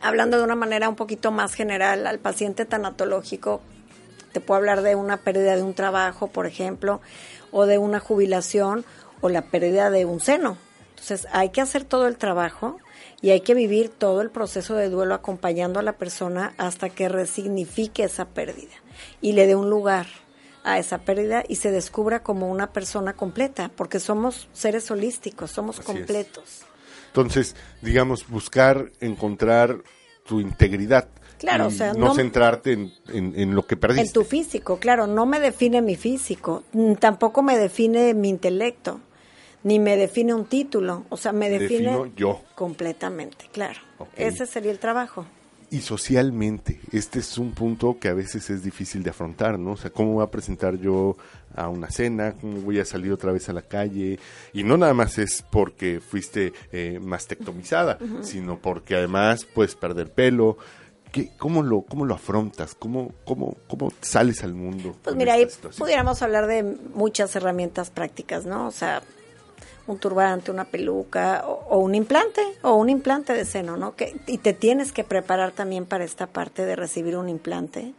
hablando 0.01 0.37
de 0.37 0.45
una 0.45 0.55
manera 0.55 0.89
un 0.89 0.97
poquito 0.97 1.31
más 1.31 1.55
general, 1.55 2.07
al 2.07 2.19
paciente 2.19 2.65
tanatológico, 2.67 3.63
te 4.33 4.41
puedo 4.41 4.59
hablar 4.59 4.83
de 4.83 4.95
una 4.95 5.19
pérdida 5.19 5.57
de 5.57 5.63
un 5.63 5.75
trabajo, 5.75 6.27
por 6.27 6.47
ejemplo, 6.47 7.01
o 7.51 7.67
de 7.67 7.79
una 7.79 8.01
jubilación, 8.01 8.85
o 9.21 9.29
la 9.29 9.43
pérdida 9.43 9.91
de 9.91 10.05
un 10.05 10.21
seno. 10.21 10.59
Entonces 10.91 11.27
hay 11.33 11.51
que 11.51 11.61
hacer 11.61 11.85
todo 11.85 12.07
el 12.07 12.17
trabajo 12.17 12.79
y 13.21 13.31
hay 13.31 13.41
que 13.41 13.55
vivir 13.55 13.89
todo 13.89 14.21
el 14.21 14.31
proceso 14.31 14.75
de 14.75 14.89
duelo 14.89 15.15
acompañando 15.15 15.81
a 15.81 15.83
la 15.83 15.95
persona 15.95 16.55
hasta 16.59 16.91
que 16.91 17.09
resignifique 17.09 18.05
esa 18.05 18.27
pérdida 18.27 18.75
y 19.21 19.33
le 19.33 19.47
dé 19.47 19.55
un 19.55 19.71
lugar 19.71 20.07
a 20.65 20.79
esa 20.79 20.99
pérdida 20.99 21.43
y 21.49 21.57
se 21.57 21.71
descubra 21.71 22.23
como 22.23 22.51
una 22.51 22.73
persona 22.73 23.15
completa, 23.15 23.71
porque 23.75 23.99
somos 23.99 24.49
seres 24.53 24.91
holísticos, 24.91 25.51
somos 25.51 25.81
Así 25.81 25.91
es. 25.99 26.72
Entonces, 27.09 27.55
digamos, 27.81 28.29
buscar 28.29 28.91
encontrar 29.01 29.79
tu 30.27 30.41
integridad. 30.41 31.09
Claro, 31.39 31.67
o 31.67 31.71
sea, 31.71 31.93
no, 31.93 32.09
no- 32.09 32.15
centrarte 32.15 32.73
en, 32.73 32.93
en- 33.09 33.35
en 33.37 33.55
lo 33.55 33.67
que 33.67 33.77
perdiste. 33.77 34.07
En 34.07 34.13
tu 34.13 34.25
físico, 34.25 34.79
claro, 34.79 35.07
no 35.07 35.27
me 35.27 35.41
define 35.41 35.83
mi 35.83 35.97
físico, 35.97 36.63
mm, 36.73 36.95
tampoco 36.95 37.43
me 37.43 37.59
define 37.59 38.15
mi 38.15 38.29
intelecto, 38.29 39.01
ni 39.65 39.79
me 39.79 39.97
define 39.97 40.35
un 40.35 40.45
título, 40.47 41.05
o 41.09 41.17
sea, 41.17 41.33
me 41.33 41.51
define 41.51 41.91
Defino 41.91 42.13
yo. 42.17 42.41
completamente, 42.55 43.47
claro. 43.53 43.81
Ese 44.17 44.47
sería 44.47 44.71
el 44.71 44.79
trabajo. 44.79 45.27
Y 45.73 45.81
socialmente, 45.81 46.81
este 46.93 47.21
es 47.21 47.39
un 47.39 47.53
punto 47.53 47.97
que 47.99 48.09
a 48.09 48.13
veces 48.13 48.51
es 48.51 48.63
difícil 48.63 49.03
de 49.03 49.09
afrontar, 49.09 49.59
¿no? 49.59 49.73
O 49.73 49.77
sea, 49.79 49.89
¿cómo 49.89 50.13
voy 50.13 50.23
a 50.23 50.31
presentar 50.31 50.77
yo 50.77 51.17
a 51.57 51.71
una 51.71 51.91
cena? 51.91 52.35
¿Cómo 52.39 52.61
voy 52.61 52.79
a 52.79 52.85
salir 52.85 53.11
otra 53.11 53.33
vez 53.33 53.49
a 53.49 53.55
la 53.55 53.63
calle? 53.63 54.19
Y 54.53 54.65
no 54.65 54.77
nada 54.77 54.93
más 54.93 55.17
es 55.17 55.43
porque 55.51 56.01
fuiste 56.01 56.53
eh, 56.73 57.01
mastectomizada, 57.01 57.97
sino 58.21 58.59
porque 58.59 58.97
además 58.97 59.47
puedes 59.47 59.75
perder 59.75 60.11
pelo. 60.11 60.59
¿Qué, 61.11 61.31
cómo, 61.39 61.63
lo, 61.63 61.81
¿Cómo 61.81 62.05
lo 62.05 62.17
afrontas? 62.17 62.75
¿Cómo, 62.75 63.15
cómo, 63.25 63.57
¿Cómo 63.67 63.95
sales 64.03 64.45
al 64.45 64.53
mundo? 64.53 64.95
Pues 65.03 65.17
mira, 65.17 65.33
ahí 65.33 65.49
situación? 65.49 65.87
pudiéramos 65.87 66.21
hablar 66.21 66.49
de 66.49 66.65
muchas 66.95 67.35
herramientas 67.35 67.89
prácticas, 67.89 68.45
¿no? 68.45 68.67
O 68.67 68.73
sea, 68.73 69.03
un 69.87 69.99
turbante, 69.99 70.51
una 70.51 70.65
peluca 70.65 71.45
o, 71.47 71.53
o 71.71 71.79
un 71.79 71.95
implante 71.95 72.41
o 72.63 72.75
un 72.75 72.89
implante 72.89 73.33
de 73.33 73.45
seno, 73.45 73.77
¿no? 73.77 73.97
Que, 73.97 74.15
y 74.27 74.39
te 74.39 74.53
tienes 74.53 74.93
que 74.93 75.05
preparar 75.05 75.53
también 75.53 75.87
para 75.87 76.05
esta 76.05 76.27
parte 76.27 76.65
de 76.65 76.77
recibir 76.77 77.17
un 77.17 77.29
implante. 77.29 77.93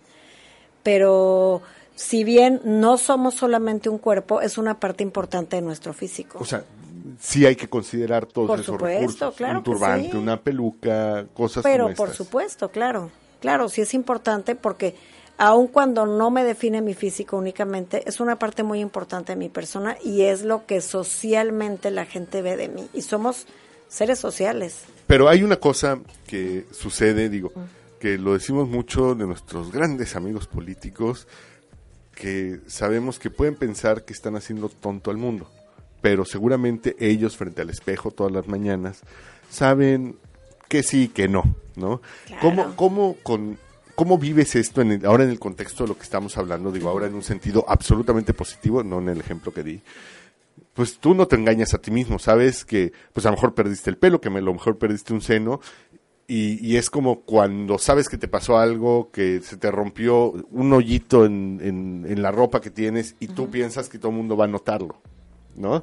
Pero 0.81 1.61
si 1.95 2.23
bien 2.23 2.61
no 2.63 2.97
somos 2.97 3.35
solamente 3.35 3.89
un 3.89 3.97
cuerpo, 3.97 4.41
es 4.41 4.57
una 4.57 4.79
parte 4.79 5.03
importante 5.03 5.55
de 5.55 5.61
nuestro 5.61 5.93
físico. 5.93 6.39
O 6.41 6.45
sea, 6.45 6.63
sí 7.19 7.45
hay 7.45 7.55
que 7.55 7.69
considerar 7.69 8.25
todos 8.25 8.47
Por 8.47 8.59
esos 8.59 8.73
supuesto, 8.73 9.07
recursos. 9.07 9.35
claro 9.35 9.57
un 9.59 9.63
turbante, 9.63 10.11
sí. 10.11 10.17
una 10.17 10.39
peluca, 10.41 11.25
cosas 11.33 11.63
Pero 11.63 11.85
como 11.85 11.95
por 11.95 12.09
supuesto, 12.13 12.69
claro, 12.69 13.11
claro, 13.39 13.69
sí 13.69 13.81
es 13.81 13.93
importante 13.93 14.55
porque 14.55 14.95
aun 15.37 15.67
cuando 15.67 16.05
no 16.05 16.31
me 16.31 16.43
define 16.43 16.81
mi 16.81 16.93
físico 16.93 17.37
únicamente, 17.37 18.03
es 18.07 18.19
una 18.19 18.37
parte 18.37 18.63
muy 18.63 18.79
importante 18.79 19.33
de 19.33 19.35
mi 19.35 19.49
persona 19.49 19.97
y 20.03 20.23
es 20.23 20.43
lo 20.43 20.65
que 20.65 20.81
socialmente 20.81 21.91
la 21.91 22.05
gente 22.05 22.41
ve 22.41 22.57
de 22.57 22.69
mí. 22.69 22.87
Y 22.93 23.01
somos 23.01 23.47
seres 23.87 24.19
sociales. 24.19 24.81
Pero 25.07 25.29
hay 25.29 25.43
una 25.43 25.57
cosa 25.57 25.99
que 26.27 26.65
sucede, 26.71 27.29
digo, 27.29 27.51
que 27.99 28.17
lo 28.17 28.33
decimos 28.33 28.67
mucho 28.67 29.15
de 29.15 29.25
nuestros 29.25 29.71
grandes 29.71 30.15
amigos 30.15 30.47
políticos, 30.47 31.27
que 32.15 32.59
sabemos 32.67 33.19
que 33.19 33.29
pueden 33.29 33.55
pensar 33.55 34.03
que 34.05 34.13
están 34.13 34.35
haciendo 34.35 34.69
tonto 34.69 35.11
al 35.11 35.17
mundo, 35.17 35.49
pero 36.01 36.25
seguramente 36.25 36.95
ellos 36.99 37.37
frente 37.37 37.61
al 37.61 37.69
espejo 37.69 38.11
todas 38.11 38.31
las 38.31 38.47
mañanas 38.47 39.01
saben 39.49 40.17
que 40.67 40.83
sí, 40.83 41.07
que 41.07 41.27
no, 41.27 41.43
¿no? 41.75 42.01
Claro. 42.25 42.41
¿Cómo, 42.41 42.75
cómo, 42.75 43.15
con, 43.23 43.57
¿Cómo 43.95 44.17
vives 44.17 44.55
esto 44.55 44.81
en 44.81 44.91
el- 44.93 45.05
ahora 45.05 45.23
en 45.23 45.29
el 45.29 45.39
contexto 45.39 45.83
de 45.83 45.89
lo 45.89 45.95
que 45.97 46.03
estamos 46.03 46.37
hablando? 46.37 46.71
Digo, 46.71 46.89
ahora 46.89 47.07
en 47.07 47.13
un 47.15 47.23
sentido 47.23 47.63
absolutamente 47.67 48.33
positivo, 48.33 48.83
no 48.83 48.99
en 48.99 49.09
el 49.09 49.19
ejemplo 49.19 49.53
que 49.53 49.63
di 49.63 49.81
pues 50.73 50.97
tú 50.97 51.13
no 51.13 51.27
te 51.27 51.35
engañas 51.35 51.75
a 51.75 51.77
ti 51.77 51.91
mismo, 51.91 52.17
sabes 52.17 52.65
que 52.65 52.93
pues 53.13 53.25
a 53.27 53.29
lo 53.29 53.35
mejor 53.35 53.53
perdiste 53.53 53.91
el 53.91 53.97
pelo, 53.97 54.19
que 54.19 54.29
a 54.29 54.31
lo 54.31 54.53
mejor 54.53 54.79
perdiste 54.79 55.13
un 55.13 55.21
seno, 55.21 55.61
y, 56.27 56.65
y 56.67 56.77
es 56.77 56.89
como 56.89 57.21
cuando 57.21 57.77
sabes 57.77 58.09
que 58.09 58.17
te 58.17 58.27
pasó 58.27 58.57
algo, 58.57 59.11
que 59.11 59.41
se 59.41 59.57
te 59.57 59.69
rompió 59.69 60.31
un 60.31 60.73
hoyito 60.73 61.25
en, 61.25 61.59
en- 61.61 62.05
en 62.09 62.21
la 62.23 62.31
ropa 62.31 62.59
que 62.59 62.71
tienes 62.71 63.15
y 63.19 63.27
tú 63.27 63.51
piensas 63.51 63.87
que 63.87 63.99
todo 63.99 64.09
el 64.11 64.17
mundo 64.17 64.35
va 64.35 64.45
a 64.45 64.47
notarlo, 64.47 64.99
¿no? 65.55 65.79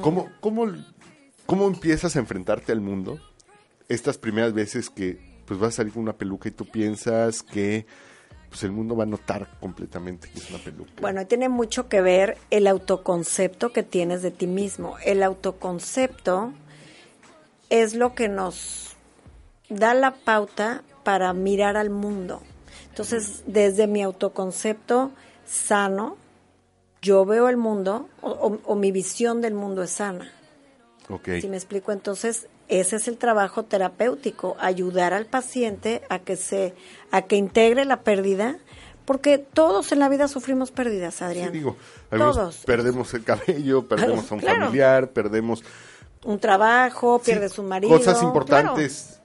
¿Cómo, 0.00 0.28
cómo, 0.40 0.66
cómo 1.46 1.68
empiezas 1.68 2.16
a 2.16 2.18
enfrentarte 2.18 2.72
al 2.72 2.80
mundo 2.80 3.20
estas 3.88 4.18
primeras 4.18 4.52
veces 4.54 4.90
que 4.90 5.35
pues 5.46 5.58
vas 5.60 5.68
a 5.74 5.76
salir 5.78 5.92
con 5.92 6.02
una 6.02 6.12
peluca 6.16 6.48
y 6.48 6.52
tú 6.52 6.66
piensas 6.66 7.42
que 7.42 7.86
pues 8.48 8.62
el 8.64 8.72
mundo 8.72 8.96
va 8.96 9.02
a 9.04 9.06
notar 9.06 9.48
completamente 9.60 10.28
que 10.30 10.38
es 10.38 10.50
una 10.50 10.58
peluca? 10.58 10.92
Bueno, 11.00 11.26
tiene 11.26 11.48
mucho 11.48 11.88
que 11.88 12.00
ver 12.00 12.38
el 12.50 12.66
autoconcepto 12.66 13.72
que 13.72 13.82
tienes 13.82 14.22
de 14.22 14.30
ti 14.30 14.46
mismo. 14.46 14.96
El 15.04 15.22
autoconcepto 15.22 16.52
es 17.70 17.94
lo 17.94 18.14
que 18.14 18.28
nos 18.28 18.96
da 19.68 19.94
la 19.94 20.12
pauta 20.14 20.82
para 21.04 21.32
mirar 21.32 21.76
al 21.76 21.90
mundo. 21.90 22.40
Entonces, 22.88 23.42
desde 23.46 23.86
mi 23.86 24.02
autoconcepto 24.02 25.10
sano, 25.44 26.16
yo 27.02 27.24
veo 27.24 27.48
el 27.48 27.56
mundo 27.56 28.08
o, 28.22 28.30
o- 28.30 28.60
o 28.64 28.74
mi 28.76 28.90
visión 28.92 29.40
del 29.40 29.54
mundo 29.54 29.82
es 29.82 29.90
sana. 29.90 30.30
Si 31.40 31.48
me 31.48 31.56
explico, 31.56 31.92
entonces 31.92 32.46
ese 32.68 32.96
es 32.96 33.08
el 33.08 33.16
trabajo 33.18 33.64
terapéutico, 33.64 34.56
ayudar 34.60 35.14
al 35.14 35.26
paciente 35.26 36.02
a 36.08 36.18
que 36.18 36.36
se, 36.36 36.74
a 37.10 37.22
que 37.22 37.36
integre 37.36 37.84
la 37.84 38.00
pérdida, 38.00 38.56
porque 39.04 39.38
todos 39.38 39.92
en 39.92 40.00
la 40.00 40.08
vida 40.08 40.26
sufrimos 40.28 40.72
pérdidas, 40.72 41.22
Adrián. 41.22 41.52
Sí, 41.52 41.58
digo, 41.58 41.76
algunos 42.10 42.36
todos. 42.36 42.56
perdemos 42.66 43.14
el 43.14 43.22
cabello, 43.24 43.86
perdemos 43.88 44.30
a 44.30 44.34
un 44.34 44.40
Claro. 44.40 44.60
familiar, 44.66 45.10
perdemos 45.10 45.62
Un 46.24 46.40
trabajo, 46.40 47.20
sí, 47.22 47.30
pierdes 47.30 47.58
un 47.58 47.68
marido. 47.68 47.96
cosas 47.96 48.14
claro. 48.14 48.26
importantes 48.28 49.20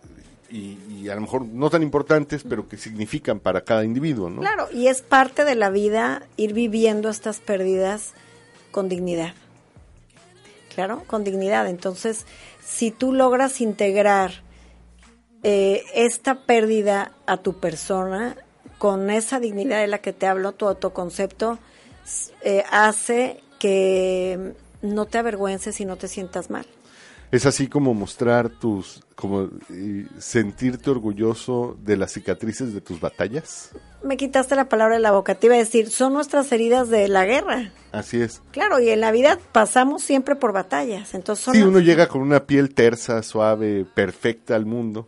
y, 0.52 0.78
y 0.90 1.10
a 1.10 1.16
lo 1.16 1.22
mejor 1.22 1.44
no 1.46 1.70
tan 1.72 1.82
importantes, 1.82 2.44
pero 2.48 2.68
que 2.68 2.78
significan 2.78 3.40
para 3.40 3.62
cada 3.62 3.84
individuo, 3.86 4.30
¿no? 4.30 4.42
Claro, 4.42 4.68
y 4.72 4.88
es 4.88 5.02
parte 5.02 5.46
de 5.46 5.56
la 5.56 5.70
vida 5.72 6.24
ir 6.38 6.54
viviendo 6.54 7.10
estas 7.10 7.40
pérdidas 7.40 8.12
con 8.70 8.88
dignidad. 8.88 9.34
Claro, 10.76 11.04
con 11.08 11.24
dignidad. 11.24 11.68
Entonces, 11.68 12.26
si 12.64 12.92
tú 12.92 13.14
logras 13.14 13.62
integrar 13.62 14.32
eh, 15.44 15.84
esta 15.94 16.46
pérdida 16.46 17.12
a 17.26 17.38
tu 17.38 17.60
persona 17.60 18.36
con 18.78 19.10
esa 19.10 19.40
dignidad 19.40 19.80
de 19.80 19.88
la 19.88 20.00
que 20.00 20.14
te 20.14 20.28
hablo, 20.28 20.54
tu 20.54 20.68
autoconcepto 20.68 21.60
eh, 22.44 22.64
hace 22.72 23.42
que 23.60 24.54
no 24.82 25.06
te 25.06 25.18
avergüences 25.18 25.80
y 25.82 25.86
no 25.86 25.98
te 25.98 26.08
sientas 26.08 26.50
mal. 26.50 26.66
Es 27.32 27.46
así 27.46 27.68
como 27.68 27.94
mostrar 27.94 28.50
tus, 28.50 29.04
como 29.16 29.50
sentirte 30.20 30.90
orgulloso 30.90 31.78
de 31.82 31.96
las 31.96 32.12
cicatrices 32.12 32.74
de 32.74 32.82
tus 32.82 33.00
batallas. 33.00 33.70
Me 34.04 34.18
quitaste 34.18 34.56
la 34.56 34.68
palabra 34.68 34.96
de 34.96 35.02
la 35.02 35.12
boca, 35.12 35.36
te 35.36 35.48
iba 35.48 35.56
a 35.56 35.60
decir, 35.60 35.90
son 35.92 36.12
nuestras 36.14 36.52
heridas 36.52 36.90
de 36.90 37.08
la 37.08 37.24
guerra. 37.26 37.72
Así 37.94 38.20
es. 38.22 38.42
Claro, 38.52 38.80
y 38.82 38.90
en 38.90 39.00
la 39.00 39.12
vida 39.12 39.40
pasamos 39.54 40.04
siempre 40.04 40.36
por 40.36 40.52
batallas. 40.52 41.14
Entonces 41.14 41.46
son 41.46 41.54
Sí, 41.54 41.62
las- 41.62 41.70
uno 41.70 41.80
llega 41.80 42.08
con 42.08 42.22
una 42.22 42.46
piel 42.46 42.74
tersa, 42.74 43.24
suave, 43.24 43.86
perfecta 43.86 44.56
al 44.58 44.66
mundo 44.66 45.08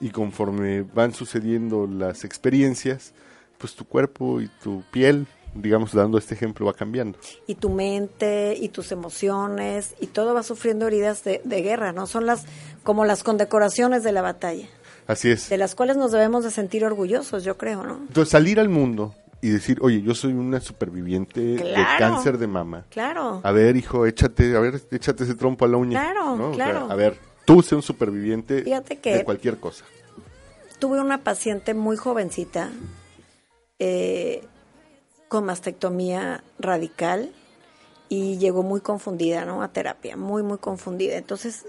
y 0.00 0.10
conforme 0.10 0.82
van 0.82 1.12
sucediendo 1.12 1.88
las 1.88 2.24
experiencias, 2.24 3.14
pues 3.58 3.74
tu 3.74 3.84
cuerpo 3.84 4.40
y 4.40 4.48
tu 4.62 4.84
piel, 4.92 5.26
digamos 5.54 5.92
dando 5.92 6.18
este 6.18 6.34
ejemplo, 6.34 6.66
va 6.66 6.74
cambiando. 6.74 7.18
y 7.46 7.54
tu 7.54 7.70
mente 7.70 8.56
y 8.60 8.68
tus 8.70 8.90
emociones 8.92 9.94
y 10.00 10.08
todo 10.08 10.34
va 10.34 10.42
sufriendo 10.42 10.86
heridas 10.86 11.22
de, 11.24 11.40
de 11.44 11.62
guerra, 11.62 11.92
¿no? 11.92 12.06
Son 12.06 12.26
las 12.26 12.44
como 12.82 13.04
las 13.04 13.22
condecoraciones 13.22 14.02
de 14.02 14.12
la 14.12 14.20
batalla, 14.22 14.66
Así 15.06 15.30
es. 15.30 15.48
de 15.48 15.56
las 15.58 15.74
cuales 15.74 15.96
nos 15.96 16.12
debemos 16.12 16.44
de 16.44 16.50
sentir 16.50 16.84
orgullosos, 16.84 17.44
yo 17.44 17.56
creo, 17.56 17.82
¿no? 17.84 17.96
Entonces 18.08 18.28
salir 18.30 18.58
al 18.60 18.68
mundo 18.68 19.14
y 19.40 19.50
decir, 19.50 19.78
oye, 19.82 20.00
yo 20.02 20.14
soy 20.14 20.32
una 20.32 20.60
superviviente 20.60 21.40
de 21.40 21.86
cáncer 21.98 22.38
de 22.38 22.46
mama. 22.46 22.84
Claro. 22.90 23.40
A 23.44 23.52
ver, 23.52 23.76
hijo, 23.76 24.06
échate, 24.06 24.56
a 24.56 24.60
ver, 24.60 24.80
échate 24.90 25.24
ese 25.24 25.34
trompo 25.34 25.64
a 25.66 25.68
la 25.68 25.76
uña. 25.76 26.00
Claro, 26.00 26.34
¿no? 26.36 26.50
O 26.50 26.54
sea, 26.54 26.70
claro. 26.70 26.90
a 26.90 26.94
ver, 26.94 27.16
tú 27.44 27.60
sé 27.62 27.74
un 27.76 27.82
superviviente 27.82 28.62
Fíjate 28.62 28.96
que- 28.98 29.18
de 29.18 29.24
cualquier 29.24 29.58
cosa. 29.58 29.84
Tuve 30.78 30.98
una 31.00 31.18
paciente 31.22 31.74
muy 31.74 31.96
jovencita 31.96 32.70
eh, 33.78 34.42
con 35.34 35.46
mastectomía 35.46 36.44
radical 36.60 37.32
y 38.08 38.38
llegó 38.38 38.62
muy 38.62 38.80
confundida, 38.80 39.44
¿no? 39.44 39.64
A 39.64 39.72
terapia, 39.72 40.16
muy, 40.16 40.44
muy 40.44 40.58
confundida. 40.58 41.16
Entonces 41.16 41.66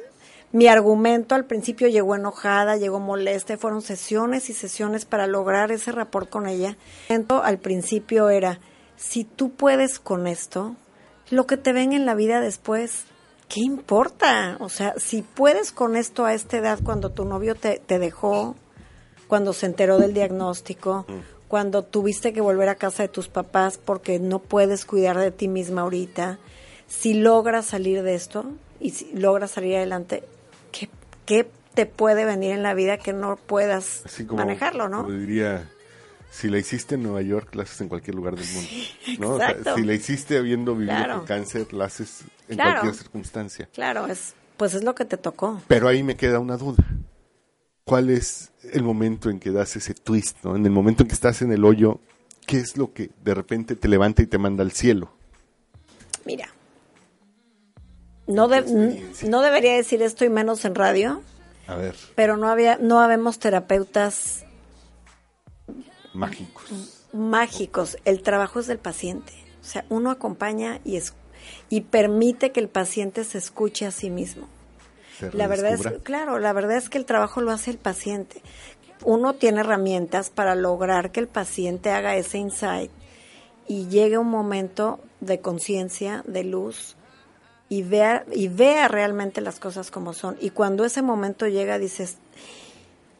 mi 0.51 0.67
argumento 0.67 1.33
al 1.33 1.45
principio 1.45 1.87
llegó 1.87 2.13
enojada, 2.15 2.77
llegó 2.77 2.99
molesta, 2.99 3.57
fueron 3.57 3.81
sesiones 3.81 4.51
y 4.51 4.53
sesiones 4.53 5.05
para 5.05 5.25
lograr 5.25 5.71
ese 5.71 5.91
rapport 5.91 6.29
con 6.29 6.45
ella. 6.45 6.77
Al 7.43 7.57
principio 7.57 8.29
era, 8.29 8.59
si 8.97 9.23
tú 9.23 9.49
puedes 9.49 9.97
con 9.97 10.27
esto, 10.27 10.75
lo 11.31 11.47
que 11.47 11.57
te 11.57 11.73
ven 11.73 11.91
en 11.91 12.05
la 12.05 12.13
vida 12.13 12.41
después, 12.41 13.05
¿qué 13.49 13.61
importa? 13.61 14.57
O 14.59 14.69
sea, 14.69 14.93
si 14.97 15.23
puedes 15.23 15.71
con 15.71 15.95
esto 15.95 16.25
a 16.25 16.35
esta 16.35 16.57
edad, 16.57 16.77
cuando 16.83 17.09
tu 17.09 17.25
novio 17.25 17.55
te, 17.55 17.81
te 17.83 17.97
dejó, 17.97 18.55
cuando 19.27 19.53
se 19.53 19.65
enteró 19.65 19.97
del 19.97 20.13
diagnóstico, 20.13 21.07
cuando 21.47 21.83
tuviste 21.83 22.33
que 22.33 22.41
volver 22.41 22.69
a 22.69 22.75
casa 22.75 23.03
de 23.03 23.09
tus 23.09 23.27
papás 23.27 23.77
porque 23.77 24.19
no 24.19 24.39
puedes 24.39 24.85
cuidar 24.85 25.17
de 25.17 25.31
ti 25.31 25.47
misma 25.47 25.81
ahorita, 25.81 26.39
si 26.87 27.13
logras 27.13 27.65
salir 27.67 28.03
de 28.03 28.15
esto 28.15 28.45
y 28.79 28.91
si 28.91 29.11
logras 29.13 29.51
salir 29.51 29.75
adelante, 29.77 30.23
¿qué, 30.71 30.89
qué 31.25 31.47
te 31.73 31.85
puede 31.85 32.25
venir 32.25 32.51
en 32.51 32.63
la 32.63 32.73
vida 32.73 32.97
que 32.97 33.13
no 33.13 33.35
puedas 33.37 34.03
Así 34.05 34.25
como, 34.25 34.39
manejarlo, 34.39 34.87
no? 34.89 35.03
como 35.03 35.15
diría, 35.17 35.69
si 36.31 36.49
la 36.49 36.57
hiciste 36.57 36.95
en 36.95 37.03
Nueva 37.03 37.21
York, 37.21 37.53
la 37.55 37.63
haces 37.63 37.79
en 37.81 37.89
cualquier 37.89 38.15
lugar 38.15 38.35
del 38.35 38.47
mundo. 38.53 38.69
¿no? 39.19 39.29
O 39.31 39.37
sea, 39.37 39.49
exacto. 39.51 39.75
si 39.75 39.83
la 39.83 39.93
hiciste 39.93 40.37
habiendo 40.37 40.73
vivido 40.75 40.95
Claro. 40.97 41.17
con 41.19 41.25
cáncer, 41.27 41.73
la 41.73 41.85
haces 41.85 42.21
en 42.49 42.55
Claro. 42.55 42.71
cualquier 42.81 42.95
circunstancia. 42.95 43.69
Claro, 43.73 44.07
es 44.07 44.33
pues 44.57 44.73
es 44.73 44.83
lo 44.85 44.95
que 44.95 45.03
te 45.03 45.17
tocó. 45.17 45.61
Pero 45.67 45.87
ahí 45.89 46.01
me 46.01 46.15
queda 46.15 46.39
una 46.39 46.55
duda. 46.55 46.81
¿Cuál 47.85 48.09
es 48.09 48.51
el 48.73 48.81
momento 48.81 49.29
en 49.29 49.39
que 49.39 49.51
das 49.51 49.75
ese 49.75 49.93
twist? 49.93 50.37
¿no? 50.43 50.55
En 50.55 50.65
el 50.65 50.71
momento 50.71 51.03
en 51.03 51.07
que 51.07 51.13
estás 51.13 51.43
en 51.43 51.51
el 51.51 51.63
hoyo, 51.63 51.99
¿qué 52.47 52.57
es 52.57 52.77
lo 52.77 52.91
que 52.93 53.11
de 53.23 53.35
repente 53.35 53.75
te 53.75 53.87
levanta 53.87 54.23
y 54.23 54.25
te 54.25 54.39
manda 54.39 54.63
al 54.63 54.71
cielo? 54.71 55.11
Mira, 56.25 56.47
no, 58.25 58.47
de- 58.47 59.03
no 59.29 59.41
debería 59.41 59.75
decir 59.75 60.01
esto 60.01 60.25
y 60.25 60.29
menos 60.29 60.65
en 60.65 60.73
radio, 60.73 61.21
A 61.67 61.75
ver, 61.75 61.95
pero 62.15 62.37
no 62.37 62.49
había, 62.49 62.77
no 62.79 62.99
habemos 63.01 63.37
terapeutas 63.37 64.45
mágicos. 66.11 67.05
mágicos. 67.13 67.97
El 68.03 68.23
trabajo 68.23 68.59
es 68.59 68.65
del 68.65 68.79
paciente. 68.79 69.31
O 69.61 69.63
sea, 69.63 69.85
uno 69.89 70.09
acompaña 70.09 70.79
y 70.83 70.95
es 70.95 71.13
y 71.69 71.81
permite 71.81 72.51
que 72.51 72.59
el 72.61 72.67
paciente 72.69 73.23
se 73.23 73.37
escuche 73.37 73.85
a 73.85 73.91
sí 73.91 74.09
mismo. 74.09 74.47
Se 75.19 75.31
La 75.33 75.47
verdad 75.47 75.73
es, 75.73 76.01
claro, 76.03 76.39
la 76.39 76.53
verdad 76.53 76.77
es 76.77 76.89
que 76.89 76.97
el 76.97 77.05
trabajo 77.05 77.41
lo 77.41 77.51
hace 77.51 77.71
el 77.71 77.77
paciente. 77.77 78.41
Uno 79.03 79.33
tiene 79.33 79.61
herramientas 79.61 80.29
para 80.29 80.55
lograr 80.55 81.11
que 81.11 81.19
el 81.19 81.27
paciente 81.27 81.91
haga 81.91 82.15
ese 82.15 82.37
insight 82.37 82.91
y 83.67 83.87
llegue 83.87 84.17
un 84.17 84.29
momento 84.29 84.99
de 85.21 85.39
conciencia, 85.39 86.23
de 86.27 86.43
luz 86.43 86.95
y 87.69 87.83
vea 87.83 88.25
y 88.31 88.47
vea 88.47 88.87
realmente 88.87 89.41
las 89.41 89.59
cosas 89.59 89.91
como 89.91 90.13
son. 90.13 90.37
Y 90.39 90.51
cuando 90.51 90.85
ese 90.85 91.01
momento 91.01 91.47
llega 91.47 91.79
dices, 91.79 92.17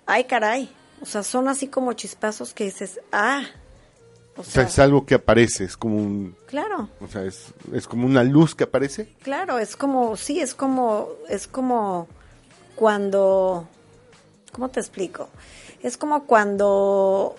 "Ay, 0.06 0.26
caray." 0.26 0.70
O 1.02 1.06
sea, 1.06 1.24
son 1.24 1.48
así 1.48 1.68
como 1.68 1.94
chispazos 1.94 2.54
que 2.54 2.66
dices, 2.66 3.00
"Ah." 3.12 3.44
O 4.38 4.42
O 4.42 4.44
sea, 4.44 4.54
sea, 4.54 4.64
es 4.64 4.80
algo 4.80 5.06
que 5.06 5.16
aparece, 5.16 5.64
es 5.64 5.78
como 5.78 5.96
un, 5.96 6.36
claro. 6.48 6.90
o 7.00 7.08
sea, 7.08 7.24
es, 7.24 7.54
es 7.74 7.88
como 7.88 8.06
una 8.06 8.24
luz 8.24 8.54
que 8.54 8.66
aparece. 8.66 9.14
Claro, 9.22 9.60
es 9.60 9.78
como, 9.78 10.18
sí, 10.18 10.42
es 10.42 10.54
como, 10.54 11.08
es 11.30 11.48
como 11.48 12.08
cuando, 12.76 13.68
¿cómo 14.52 14.70
te 14.70 14.82
explico? 14.82 15.30
Es 15.82 15.98
como 15.98 16.26
cuando 16.26 17.36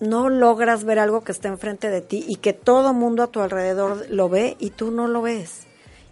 no 0.00 0.28
logras 0.28 0.84
ver 0.84 0.98
algo 0.98 1.24
que 1.24 1.32
está 1.32 1.48
enfrente 1.48 1.88
de 1.88 2.02
ti 2.02 2.24
y 2.28 2.36
que 2.36 2.52
todo 2.52 2.92
mundo 2.92 3.22
a 3.22 3.28
tu 3.28 3.40
alrededor 3.40 4.06
lo 4.10 4.28
ve 4.28 4.56
y 4.58 4.70
tú 4.70 4.90
no 4.90 5.08
lo 5.08 5.22
ves. 5.22 5.62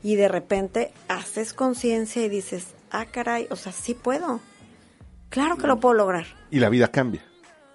Y 0.03 0.17
de 0.17 0.29
repente 0.29 0.93
haces 1.09 1.53
conciencia 1.53 2.23
y 2.25 2.29
dices, 2.29 2.69
ah, 2.91 3.07
caray, 3.07 3.47
o 3.51 3.57
sea, 3.57 3.73
sí 3.73 3.95
puedo. 3.95 4.41
Claro 5.29 5.57
que 5.57 5.67
lo 5.67 5.81
puedo 5.81 5.95
lograr. 5.95 6.27
Y 6.51 6.61
la 6.61 6.69
vida 6.69 6.89
cambia. 6.89 7.23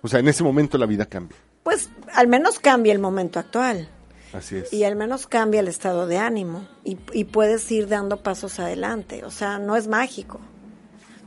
O 0.01 0.07
sea, 0.07 0.19
en 0.19 0.27
ese 0.27 0.43
momento 0.43 0.77
la 0.77 0.85
vida 0.85 1.05
cambia. 1.05 1.37
Pues 1.69 1.91
al 2.15 2.27
menos 2.27 2.59
cambia 2.59 2.91
el 2.91 2.97
momento 2.97 3.37
actual. 3.37 3.87
Así 4.33 4.55
es. 4.57 4.73
y 4.73 4.85
al 4.85 4.95
menos 4.95 5.27
cambia 5.27 5.59
el 5.59 5.67
estado 5.67 6.07
de 6.07 6.17
ánimo 6.17 6.67
y, 6.83 6.97
y 7.13 7.25
puedes 7.25 7.71
ir 7.71 7.87
dando 7.87 8.23
pasos 8.23 8.59
adelante. 8.59 9.23
O 9.23 9.29
sea, 9.29 9.59
no 9.59 9.75
es 9.75 9.87
mágico. 9.87 10.39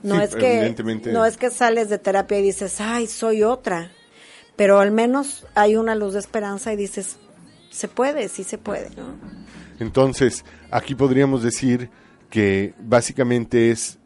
No 0.03 0.17
Sí, 0.17 0.23
es 0.23 0.35
que 0.35 0.75
no 1.13 1.25
es 1.25 1.37
que 1.37 1.51
sales 1.51 1.91
de 1.91 1.99
terapia 1.99 2.41
y 2.41 2.43
dices, 2.43 2.81
"Ay, 2.81 3.07
soy 3.07 3.45
otra." 3.45 3.93
Pero 4.57 4.81
al 4.81 4.91
menos 4.91 5.47
hay 5.55 5.77
una 5.77 5.95
luz 5.95 6.15
de 6.15 6.19
esperanza 6.19 6.73
y 6.73 6.77
dices, 6.77 7.19
"Se 7.71 7.87
puede, 7.87 8.29
sí 8.29 8.43
se 8.43 8.59
puede", 8.59 8.91
¿no? 8.97 9.15
Entonces, 9.79 10.45
aquí 10.73 10.97
podríamos 10.97 11.45
decir 11.45 11.89
que 12.31 12.75
básicamente 12.81 13.71
es 13.71 13.99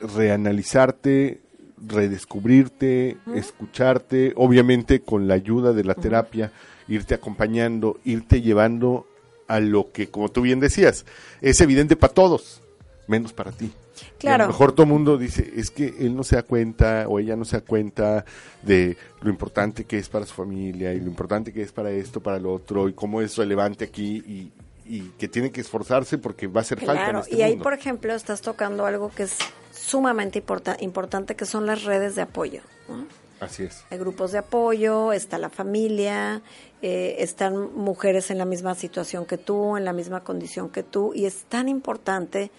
reanalizarte, 0.00 1.42
redescubrirte, 1.86 3.16
escucharte, 3.34 4.32
obviamente 4.36 5.00
con 5.00 5.28
la 5.28 5.34
ayuda 5.34 5.72
de 5.72 5.84
la 5.84 5.94
terapia, 5.94 6.52
irte 6.88 7.14
acompañando, 7.14 7.98
irte 8.04 8.40
llevando 8.40 9.06
a 9.48 9.60
lo 9.60 9.92
que, 9.92 10.08
como 10.08 10.30
tú 10.30 10.42
bien 10.42 10.60
decías, 10.60 11.04
es 11.40 11.60
evidente 11.60 11.96
para 11.96 12.14
todos, 12.14 12.62
menos 13.06 13.32
para 13.32 13.52
ti. 13.52 13.66
Y 13.66 14.18
Claro. 14.18 14.44
a 14.44 14.46
lo 14.46 14.52
mejor 14.52 14.72
todo 14.72 14.84
el 14.84 14.92
mundo 14.92 15.18
dice, 15.18 15.52
es 15.56 15.70
que 15.70 15.94
él 16.00 16.16
no 16.16 16.24
se 16.24 16.36
da 16.36 16.42
cuenta 16.42 17.06
o 17.08 17.18
ella 17.18 17.36
no 17.36 17.44
se 17.44 17.56
da 17.58 17.64
cuenta 17.64 18.24
de 18.62 18.96
lo 19.20 19.30
importante 19.30 19.84
que 19.84 19.98
es 19.98 20.08
para 20.08 20.24
su 20.26 20.34
familia 20.34 20.94
y 20.94 21.00
lo 21.00 21.06
importante 21.08 21.52
que 21.52 21.62
es 21.62 21.72
para 21.72 21.90
esto, 21.90 22.20
para 22.20 22.38
lo 22.38 22.52
otro 22.54 22.88
y 22.88 22.94
cómo 22.94 23.20
es 23.20 23.36
relevante 23.36 23.84
aquí 23.84 24.22
y, 24.26 24.52
y 24.92 25.08
que 25.18 25.26
tiene 25.26 25.50
que 25.50 25.62
esforzarse 25.62 26.18
porque 26.18 26.48
va 26.48 26.60
a 26.60 26.62
hacer 26.62 26.78
falta 26.84 27.08
en 27.08 27.16
este 27.16 27.34
y 27.36 27.40
ahí, 27.40 27.52
mundo. 27.52 27.62
por 27.62 27.72
ejemplo, 27.72 28.12
estás 28.14 28.42
tocando 28.42 28.84
algo 28.84 29.10
que 29.10 29.22
es 29.22 29.38
sumamente 29.72 30.38
importa- 30.40 30.76
importante, 30.80 31.34
que 31.34 31.46
son 31.46 31.64
las 31.64 31.84
redes 31.84 32.14
de 32.14 32.20
apoyo. 32.20 32.60
¿no? 32.88 33.06
Así 33.40 33.62
es. 33.62 33.84
Hay 33.88 33.96
grupos 33.96 34.32
de 34.32 34.38
apoyo, 34.38 35.14
está 35.14 35.38
la 35.38 35.48
familia, 35.48 36.42
eh, 36.82 37.16
están 37.20 37.74
mujeres 37.74 38.30
en 38.30 38.36
la 38.36 38.44
misma 38.44 38.74
situación 38.74 39.24
que 39.24 39.38
tú, 39.38 39.78
en 39.78 39.86
la 39.86 39.94
misma 39.94 40.24
condición 40.24 40.68
que 40.68 40.82
tú, 40.82 41.12
y 41.14 41.24
es 41.24 41.44
tan 41.44 41.70
importante 41.70 42.50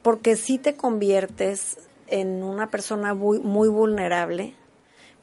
porque 0.00 0.36
si 0.36 0.56
te 0.56 0.76
conviertes 0.76 1.76
en 2.06 2.42
una 2.42 2.70
persona 2.70 3.12
muy, 3.12 3.38
muy 3.38 3.68
vulnerable, 3.68 4.54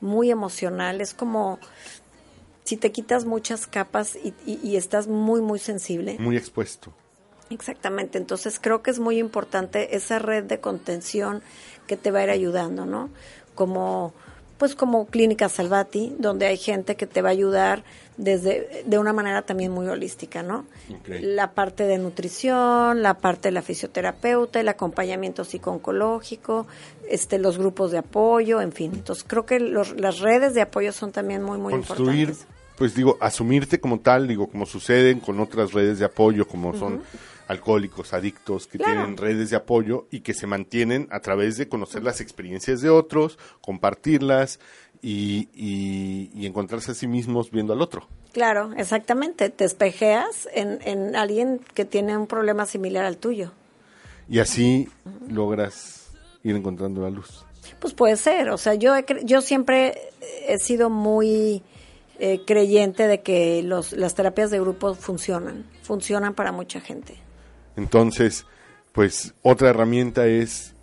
muy 0.01 0.29
emocional, 0.29 1.01
es 1.01 1.15
como 1.15 1.57
si 2.63 2.77
te 2.77 2.91
quitas 2.91 3.25
muchas 3.25 3.67
capas 3.67 4.15
y, 4.15 4.33
y- 4.45 4.59
y 4.63 4.75
estás 4.77 5.07
muy, 5.07 5.41
muy 5.41 5.59
sensible. 5.59 6.17
Muy 6.19 6.37
expuesto. 6.37 6.93
Exactamente, 7.49 8.17
entonces 8.17 8.59
creo 8.59 8.81
que 8.81 8.89
es 8.91 8.99
muy 8.99 9.19
importante 9.19 9.95
esa 9.95 10.17
red 10.17 10.43
de 10.45 10.59
contención 10.59 11.41
que 11.87 11.97
te 11.97 12.09
va 12.09 12.19
a 12.19 12.23
ir 12.23 12.29
ayudando, 12.29 12.85
¿no? 12.85 13.09
Como 13.53 14.13
pues 14.57 14.75
como 14.75 15.07
Clínica 15.07 15.49
Salvati, 15.49 16.15
donde 16.19 16.45
hay 16.45 16.55
gente 16.57 16.95
que 16.95 17.05
te 17.05 17.21
va 17.21 17.29
a 17.29 17.31
ayudar 17.33 17.83
desde 18.15 18.83
de 18.85 18.97
una 18.97 19.11
manera 19.11 19.41
también 19.41 19.71
muy 19.71 19.87
holística, 19.87 20.41
¿no? 20.41 20.65
La 21.21 21.51
parte 21.51 21.83
de 21.83 21.97
nutrición, 21.97 23.01
la 23.01 23.15
parte 23.15 23.49
de 23.49 23.51
la 23.51 23.61
fisioterapeuta, 23.61 24.61
el 24.61 24.69
acompañamiento 24.69 25.43
psicooncológico, 25.43 26.65
este 27.09 27.39
los 27.39 27.57
grupos 27.57 27.91
de 27.91 27.97
apoyo, 27.97 28.61
en 28.61 28.71
fin. 28.71 28.91
Entonces 28.93 29.25
creo 29.27 29.45
que 29.45 29.59
los- 29.59 29.99
las 29.99 30.19
redes 30.19 30.53
de 30.53 30.61
apoyo 30.61 30.93
son 30.93 31.11
también 31.11 31.43
muy 31.43 31.57
muy 31.57 31.73
Construir, 31.73 32.29
importantes. 32.29 32.47
Pues 32.77 32.95
digo, 32.95 33.17
asumirte 33.21 33.79
como 33.79 33.99
tal, 33.99 34.27
digo, 34.27 34.47
como 34.49 34.65
suceden 34.65 35.19
con 35.19 35.39
otras 35.39 35.73
redes 35.73 35.99
de 35.99 36.05
apoyo, 36.05 36.47
como 36.47 36.73
son 36.77 37.01
alcohólicos, 37.47 38.13
adictos, 38.13 38.67
que 38.67 38.77
Claro. 38.77 38.93
tienen 38.93 39.17
redes 39.17 39.49
de 39.49 39.57
apoyo 39.57 40.07
y 40.11 40.21
que 40.21 40.33
se 40.33 40.47
mantienen 40.47 41.07
a 41.11 41.19
través 41.19 41.57
de 41.57 41.67
conocer 41.67 42.03
las 42.03 42.21
experiencias 42.21 42.81
de 42.81 42.89
otros, 42.89 43.37
compartirlas 43.61 44.59
y, 45.01 45.49
y- 45.53 46.31
y 46.33 46.45
encontrarse 46.45 46.91
a 46.91 46.93
sí 46.95 47.07
mismos 47.07 47.51
viendo 47.51 47.73
al 47.73 47.81
otro. 47.81 48.07
Claro, 48.31 48.71
exactamente. 48.77 49.49
Te 49.49 49.65
espejeas 49.65 50.47
en, 50.53 50.79
en 50.85 51.15
alguien 51.15 51.59
que 51.73 51.83
tiene 51.85 52.17
un 52.17 52.25
problema 52.27 52.65
similar 52.65 53.05
al 53.05 53.17
tuyo. 53.17 53.51
Y 54.29 54.39
así 54.39 54.87
logras 55.29 56.07
ir 56.43 56.55
encontrando 56.55 57.01
la 57.01 57.09
luz. 57.09 57.45
Pues 57.79 57.93
puede 57.93 58.15
ser. 58.15 58.49
O 58.49 58.57
sea, 58.57 58.73
yo, 58.75 58.95
he 58.95 59.05
yo 59.23 59.41
siempre 59.41 59.93
he 60.47 60.57
sido 60.57 60.89
muy 60.89 61.61
eh, 62.19 62.41
creyente 62.45 63.07
de 63.07 63.21
que 63.21 63.63
los, 63.63 63.91
las 63.93 64.15
terapias 64.15 64.51
de 64.51 64.59
grupo 64.59 64.93
funcionan. 64.95 65.65
Funcionan 65.81 66.33
para 66.33 66.51
mucha 66.51 66.79
gente. 66.79 67.15
Entonces, 67.75 68.45
pues 68.91 69.33
otra 69.41 69.69
herramienta 69.69 70.27
es 70.27 70.73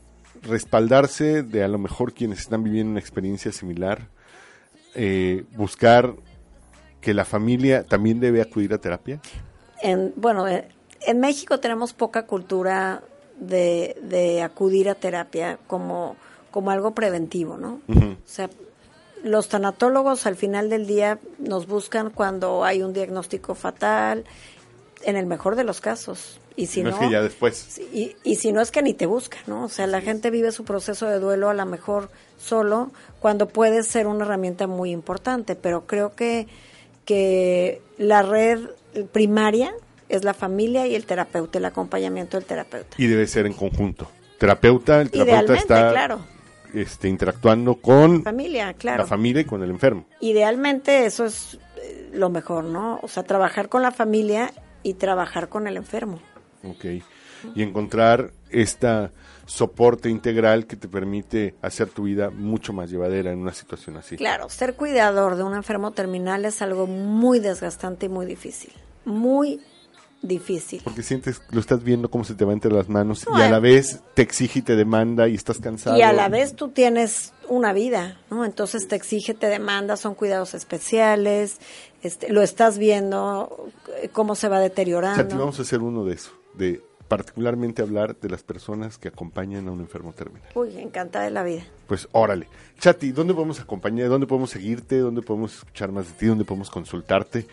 respaldarse 0.43 1.43
de 1.43 1.63
a 1.63 1.69
lo 1.69 1.79
mejor 1.79 2.13
quienes 2.13 2.41
están 2.41 2.65
viviendo 2.65 2.91
una 2.91 3.01
experiencia 3.01 3.53
similar, 3.53 4.09
eh, 4.95 5.45
buscar 5.57 6.15
que 7.01 7.15
la 7.15 7.25
familia 7.25 7.85
también 7.85 8.21
debe 8.21 8.43
acudir 8.43 8.73
a 8.75 8.79
terapia. 8.79 9.21
En, 9.83 10.13
bueno, 10.17 10.49
eh, 10.49 10.69
en 11.07 11.21
México 11.21 11.61
tenemos 11.61 11.93
poca 11.93 12.27
cultura 12.27 13.03
de, 13.39 13.97
de 14.03 14.43
acudir 14.43 14.89
a 14.89 14.95
terapia 14.95 15.59
como, 15.67 16.17
como 16.51 16.71
algo 16.71 16.93
preventivo, 16.95 17.57
¿no? 17.57 17.81
O 17.89 18.17
sea, 18.27 18.51
los 19.23 19.49
tanatólogos 19.49 20.27
al 20.27 20.37
final 20.37 20.71
del 20.71 20.87
día 20.87 21.19
nos 21.39 21.67
buscan 21.67 22.11
cuando 22.11 22.65
hay 22.65 22.83
un 22.83 22.93
diagnóstico 22.93 23.55
fatal, 23.55 24.25
en 25.03 25.17
el 25.17 25.27
mejor 25.27 25.57
de 25.57 25.65
los 25.65 25.81
casos. 25.81 26.41
Y 26.57 26.67
si 26.67 26.83
no, 26.83 26.91
no, 26.91 26.97
es 26.97 27.03
que 27.03 27.11
ya 27.11 27.23
después. 27.23 27.81
y, 27.93 28.17
y 28.23 28.37
si 28.37 28.53
no 28.53 28.61
es 28.61 28.71
que 28.71 28.83
ni 28.83 28.93
te 28.93 29.07
busca, 29.07 29.39
¿no? 29.47 29.65
O 29.65 29.69
sea, 29.69 29.87
la 29.87 30.01
gente 30.01 30.31
vive 30.31 30.53
su 30.53 30.65
proceso 30.65 31.07
de 31.07 31.19
duelo 31.19 31.49
a 31.49 31.55
lo 31.55 31.65
mejor 31.65 32.11
solo 32.39 32.91
cuando 33.21 33.49
puede 33.49 33.83
ser 33.83 34.07
una 34.07 34.25
herramienta 34.25 34.67
muy 34.67 34.91
importante, 34.91 35.55
pero 35.55 35.87
creo 35.87 36.15
que, 36.15 36.49
que 37.05 37.81
la 37.99 38.23
red 38.23 38.61
primaria 39.13 39.73
es 40.09 40.25
la 40.25 40.35
familia 40.35 40.87
y 40.87 40.95
el 40.95 41.07
terapeuta, 41.07 41.59
el 41.59 41.65
acompañamiento 41.65 42.37
del 42.37 42.47
terapeuta. 42.47 42.97
Y 42.99 43.07
debe 43.07 43.27
ser 43.27 43.47
en 43.47 43.53
conjunto. 43.53 44.11
Terapeuta, 44.39 45.01
el 45.01 45.11
terapeuta 45.11 45.43
Idealmente, 45.43 45.63
está 45.63 45.91
claro. 45.91 46.21
Este, 46.75 47.09
interactuando 47.09 47.77
con 47.77 48.23
Familia, 48.23 48.75
claro. 48.75 49.03
la 49.03 49.07
familia 49.07 49.43
y 49.43 49.45
con 49.45 49.63
el 49.63 49.71
enfermo. 49.71 50.07
Idealmente 50.21 51.07
eso 51.07 51.25
es 51.25 51.59
eh, 51.83 52.11
lo 52.13 52.31
mejor, 52.31 52.65
¿no? 52.65 53.01
O 53.03 53.09
sea, 53.09 53.23
trabajar 53.23 53.69
con 53.69 53.83
la 53.83 53.91
familia 53.91 54.53
y 54.83 54.95
trabajar 54.95 55.49
con 55.49 55.67
el 55.67 55.77
enfermo. 55.77 56.21
Ok. 56.65 56.85
Y 57.55 57.63
encontrar 57.63 58.33
esta 58.51 59.13
soporte 59.47 60.09
integral 60.09 60.67
que 60.67 60.77
te 60.77 60.87
permite 60.87 61.55
hacer 61.61 61.89
tu 61.89 62.05
vida 62.05 62.31
mucho 62.31 62.73
más 62.73 62.91
llevadera 62.91 63.33
en 63.33 63.39
una 63.41 63.53
situación 63.53 63.97
así. 63.97 64.17
Claro, 64.17 64.49
ser 64.49 64.75
cuidador 64.75 65.37
de 65.37 65.43
un 65.43 65.55
enfermo 65.55 65.91
terminal 65.91 66.45
es 66.45 66.63
algo 66.63 66.87
muy 66.87 67.41
desgastante 67.41 68.07
y 68.07 68.09
muy 68.09 68.27
difícil. 68.27 68.73
Muy 69.05 69.61
difícil. 70.23 70.81
Porque 70.85 71.03
sientes, 71.03 71.41
lo 71.51 71.61
estás 71.61 71.83
viendo 71.83 72.11
cómo 72.11 72.25
se 72.25 72.35
te 72.35 72.45
va 72.45 72.53
entre 72.53 72.71
las 72.73 72.89
manos 72.89 73.27
No, 73.29 73.39
y 73.39 73.43
a 73.43 73.49
eh. 73.49 73.51
la 73.51 73.59
vez 73.59 74.01
te 74.15 74.23
exige 74.23 74.61
y 74.61 74.63
te 74.63 74.77
demanda 74.77 75.29
y 75.29 75.35
estás 75.35 75.59
cansado. 75.59 75.97
Y 75.97 76.03
a 76.03 76.13
la 76.13 76.29
vez 76.29 76.55
tú 76.55 76.69
tienes 76.69 77.33
una 77.49 77.73
vida, 77.73 78.21
¿no? 78.31 78.45
Entonces 78.45 78.87
te 78.89 78.97
exige, 78.97 79.35
te 79.35 79.47
demanda, 79.47 79.97
son 79.97 80.15
cuidados 80.15 80.55
especiales, 80.55 81.59
este, 82.03 82.33
lo 82.33 82.43
estás 82.43 82.79
viendo, 82.79 83.69
eh, 84.03 84.09
cómo 84.13 84.35
se 84.35 84.49
va 84.49 84.59
O 84.59 84.61
deteriorando. 84.61 85.17
sea, 85.17 85.29
te 85.29 85.35
vamos 85.37 85.59
a 85.59 85.63
hacer 85.63 85.81
uno 85.81 86.05
de 86.05 86.15
eso, 86.15 86.31
de 86.55 86.83
particularmente 87.09 87.83
hablar 87.83 88.15
de 88.21 88.29
las 88.29 88.45
personas 88.45 88.97
que 88.97 89.09
acompañan 89.09 89.67
a 89.67 89.73
un 89.73 89.81
enfermo 89.81 90.13
terminal. 90.13 90.49
Uy, 90.55 90.79
encantada 90.79 91.25
de 91.25 91.33
la 91.33 91.43
vida. 91.43 91.65
Pues 91.89 92.09
órale. 92.13 92.47
Chati, 92.79 93.11
¿dónde 93.11 93.35
podemos 93.35 93.59
acompañar? 93.59 94.09
¿Dónde 94.09 94.29
podemos 94.29 94.51
seguirte? 94.51 94.99
¿Dónde 94.99 95.21
podemos 95.21 95.53
escuchar 95.57 95.91
más 95.91 96.07
de 96.07 96.13
ti? 96.13 96.27
¿Dónde 96.27 96.45
podemos 96.45 96.71
consultarte? 96.71 97.47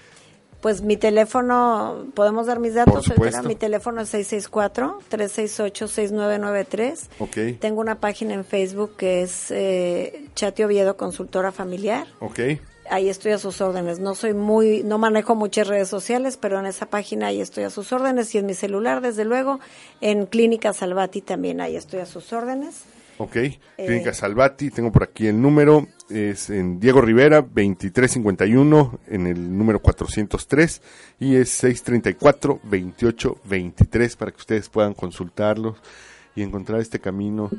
Pues 0.62 0.82
mi 0.82 0.96
teléfono, 0.98 2.08
¿podemos 2.16 2.48
dar 2.48 2.60
mis 2.60 2.74
datos? 2.74 2.94
Por 2.94 3.04
supuesto. 3.04 3.44
Mi 3.44 3.54
teléfono 3.56 4.02
es 4.02 4.12
664-368-6993. 4.14 7.10
Ok. 7.20 7.38
Tengo 7.60 7.80
una 7.80 8.00
página 8.00 8.34
en 8.34 8.44
Facebook 8.44 8.96
que 8.98 9.22
es 9.22 9.52
eh, 9.52 10.26
Chati 10.34 10.64
Oviedo 10.64 10.98
Consultora 10.98 11.52
Familiar. 11.52 12.08
Ok. 12.20 12.40
Ahí 12.90 13.08
estoy 13.10 13.34
a 13.34 13.38
sus 13.38 13.62
órdenes. 13.62 14.00
No 14.00 14.16
soy 14.16 14.34
muy, 14.34 14.82
no 14.84 14.98
manejo 14.98 15.36
muchas 15.36 15.68
redes 15.68 15.90
sociales, 15.90 16.38
pero 16.38 16.58
en 16.60 16.66
esa 16.66 16.88
página 16.88 17.28
ahí 17.28 17.40
estoy 17.42 17.66
a 17.66 17.70
sus 17.70 17.92
órdenes. 17.92 18.34
Y 18.34 18.40
en 18.40 18.48
mi 18.48 18.56
celular, 18.56 19.02
desde 19.02 19.26
luego, 19.26 19.60
en 20.02 20.26
Clínica 20.26 20.74
Salvati 20.74 21.22
también 21.22 21.62
ahí 21.62 21.76
estoy 21.76 22.00
a 22.00 22.06
sus 22.06 22.34
órdenes. 22.34 22.86
Ok. 23.18 23.38
Clínica 23.76 24.14
Salvati, 24.14 24.70
tengo 24.70 24.92
por 24.92 25.02
aquí 25.04 25.28
el 25.28 25.42
número, 25.42 25.88
es 26.10 26.50
en 26.50 26.80
Diego 26.80 27.02
Rivera, 27.02 27.42
2351, 27.42 29.00
en 29.08 29.28
el 29.28 29.58
número 29.58 29.82
403, 29.82 30.82
y 31.20 31.36
es 31.36 31.62
634-2823 31.64 34.18
para 34.18 34.32
que 34.32 34.38
ustedes 34.38 34.70
puedan 34.70 34.94
consultarlos 34.94 35.78
y 36.36 36.44
encontrar 36.44 36.80
este 36.80 37.00
camino 37.00 37.50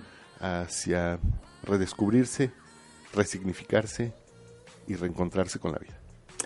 hacia 0.40 1.18
redescubrirse, 1.64 2.53
resignificarse 3.12 4.12
y 4.87 4.94
reencontrarse 4.94 5.59
con 5.59 5.73
la 5.73 5.79
vida. 5.79 5.97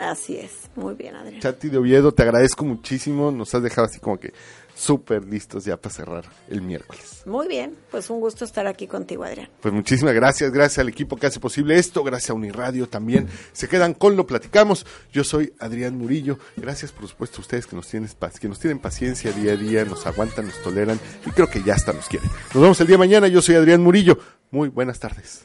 Así 0.02 0.36
es. 0.36 0.70
Muy 0.74 0.94
bien, 0.94 1.14
Adrián. 1.14 1.40
Chati 1.40 1.68
de 1.68 1.78
Oviedo, 1.78 2.12
te 2.12 2.22
agradezco 2.22 2.64
muchísimo, 2.64 3.30
nos 3.30 3.54
has 3.54 3.62
dejado 3.62 3.86
así 3.86 4.00
como 4.00 4.18
que 4.18 4.32
súper 4.74 5.24
listos 5.24 5.64
ya 5.64 5.76
para 5.76 5.94
cerrar 5.94 6.24
el 6.48 6.62
miércoles. 6.62 7.22
Muy 7.26 7.46
bien. 7.46 7.76
Pues 7.90 8.10
un 8.10 8.20
gusto 8.20 8.44
estar 8.44 8.66
aquí 8.66 8.86
contigo, 8.86 9.22
Adrián. 9.22 9.48
Pues 9.60 9.72
muchísimas 9.72 10.14
gracias, 10.14 10.50
gracias 10.50 10.78
al 10.78 10.88
equipo 10.88 11.16
que 11.16 11.26
hace 11.26 11.40
posible 11.40 11.76
esto, 11.78 12.02
gracias 12.02 12.30
a 12.30 12.34
Uniradio 12.34 12.88
también. 12.88 13.28
Se 13.52 13.68
quedan 13.68 13.94
con 13.94 14.16
lo 14.16 14.26
platicamos. 14.26 14.86
Yo 15.12 15.24
soy 15.24 15.52
Adrián 15.60 15.96
Murillo. 15.96 16.38
Gracias 16.56 16.90
por 16.90 17.06
supuesto 17.06 17.38
a 17.38 17.40
ustedes 17.42 17.66
que 17.66 17.76
nos 17.76 17.86
tienen 17.86 18.08
que 18.40 18.48
nos 18.48 18.58
tienen 18.58 18.78
paciencia 18.78 19.30
día 19.32 19.52
a 19.52 19.56
día, 19.56 19.84
nos 19.84 20.06
aguantan, 20.06 20.46
nos 20.46 20.60
toleran 20.62 20.98
y 21.26 21.30
creo 21.30 21.48
que 21.48 21.62
ya 21.62 21.74
hasta 21.74 21.92
nos 21.92 22.08
quieren. 22.08 22.30
Nos 22.54 22.62
vemos 22.62 22.80
el 22.80 22.86
día 22.86 22.94
de 22.94 22.98
mañana. 22.98 23.28
Yo 23.28 23.42
soy 23.42 23.54
Adrián 23.54 23.82
Murillo. 23.82 24.18
Muy 24.50 24.68
buenas 24.68 24.98
tardes. 24.98 25.44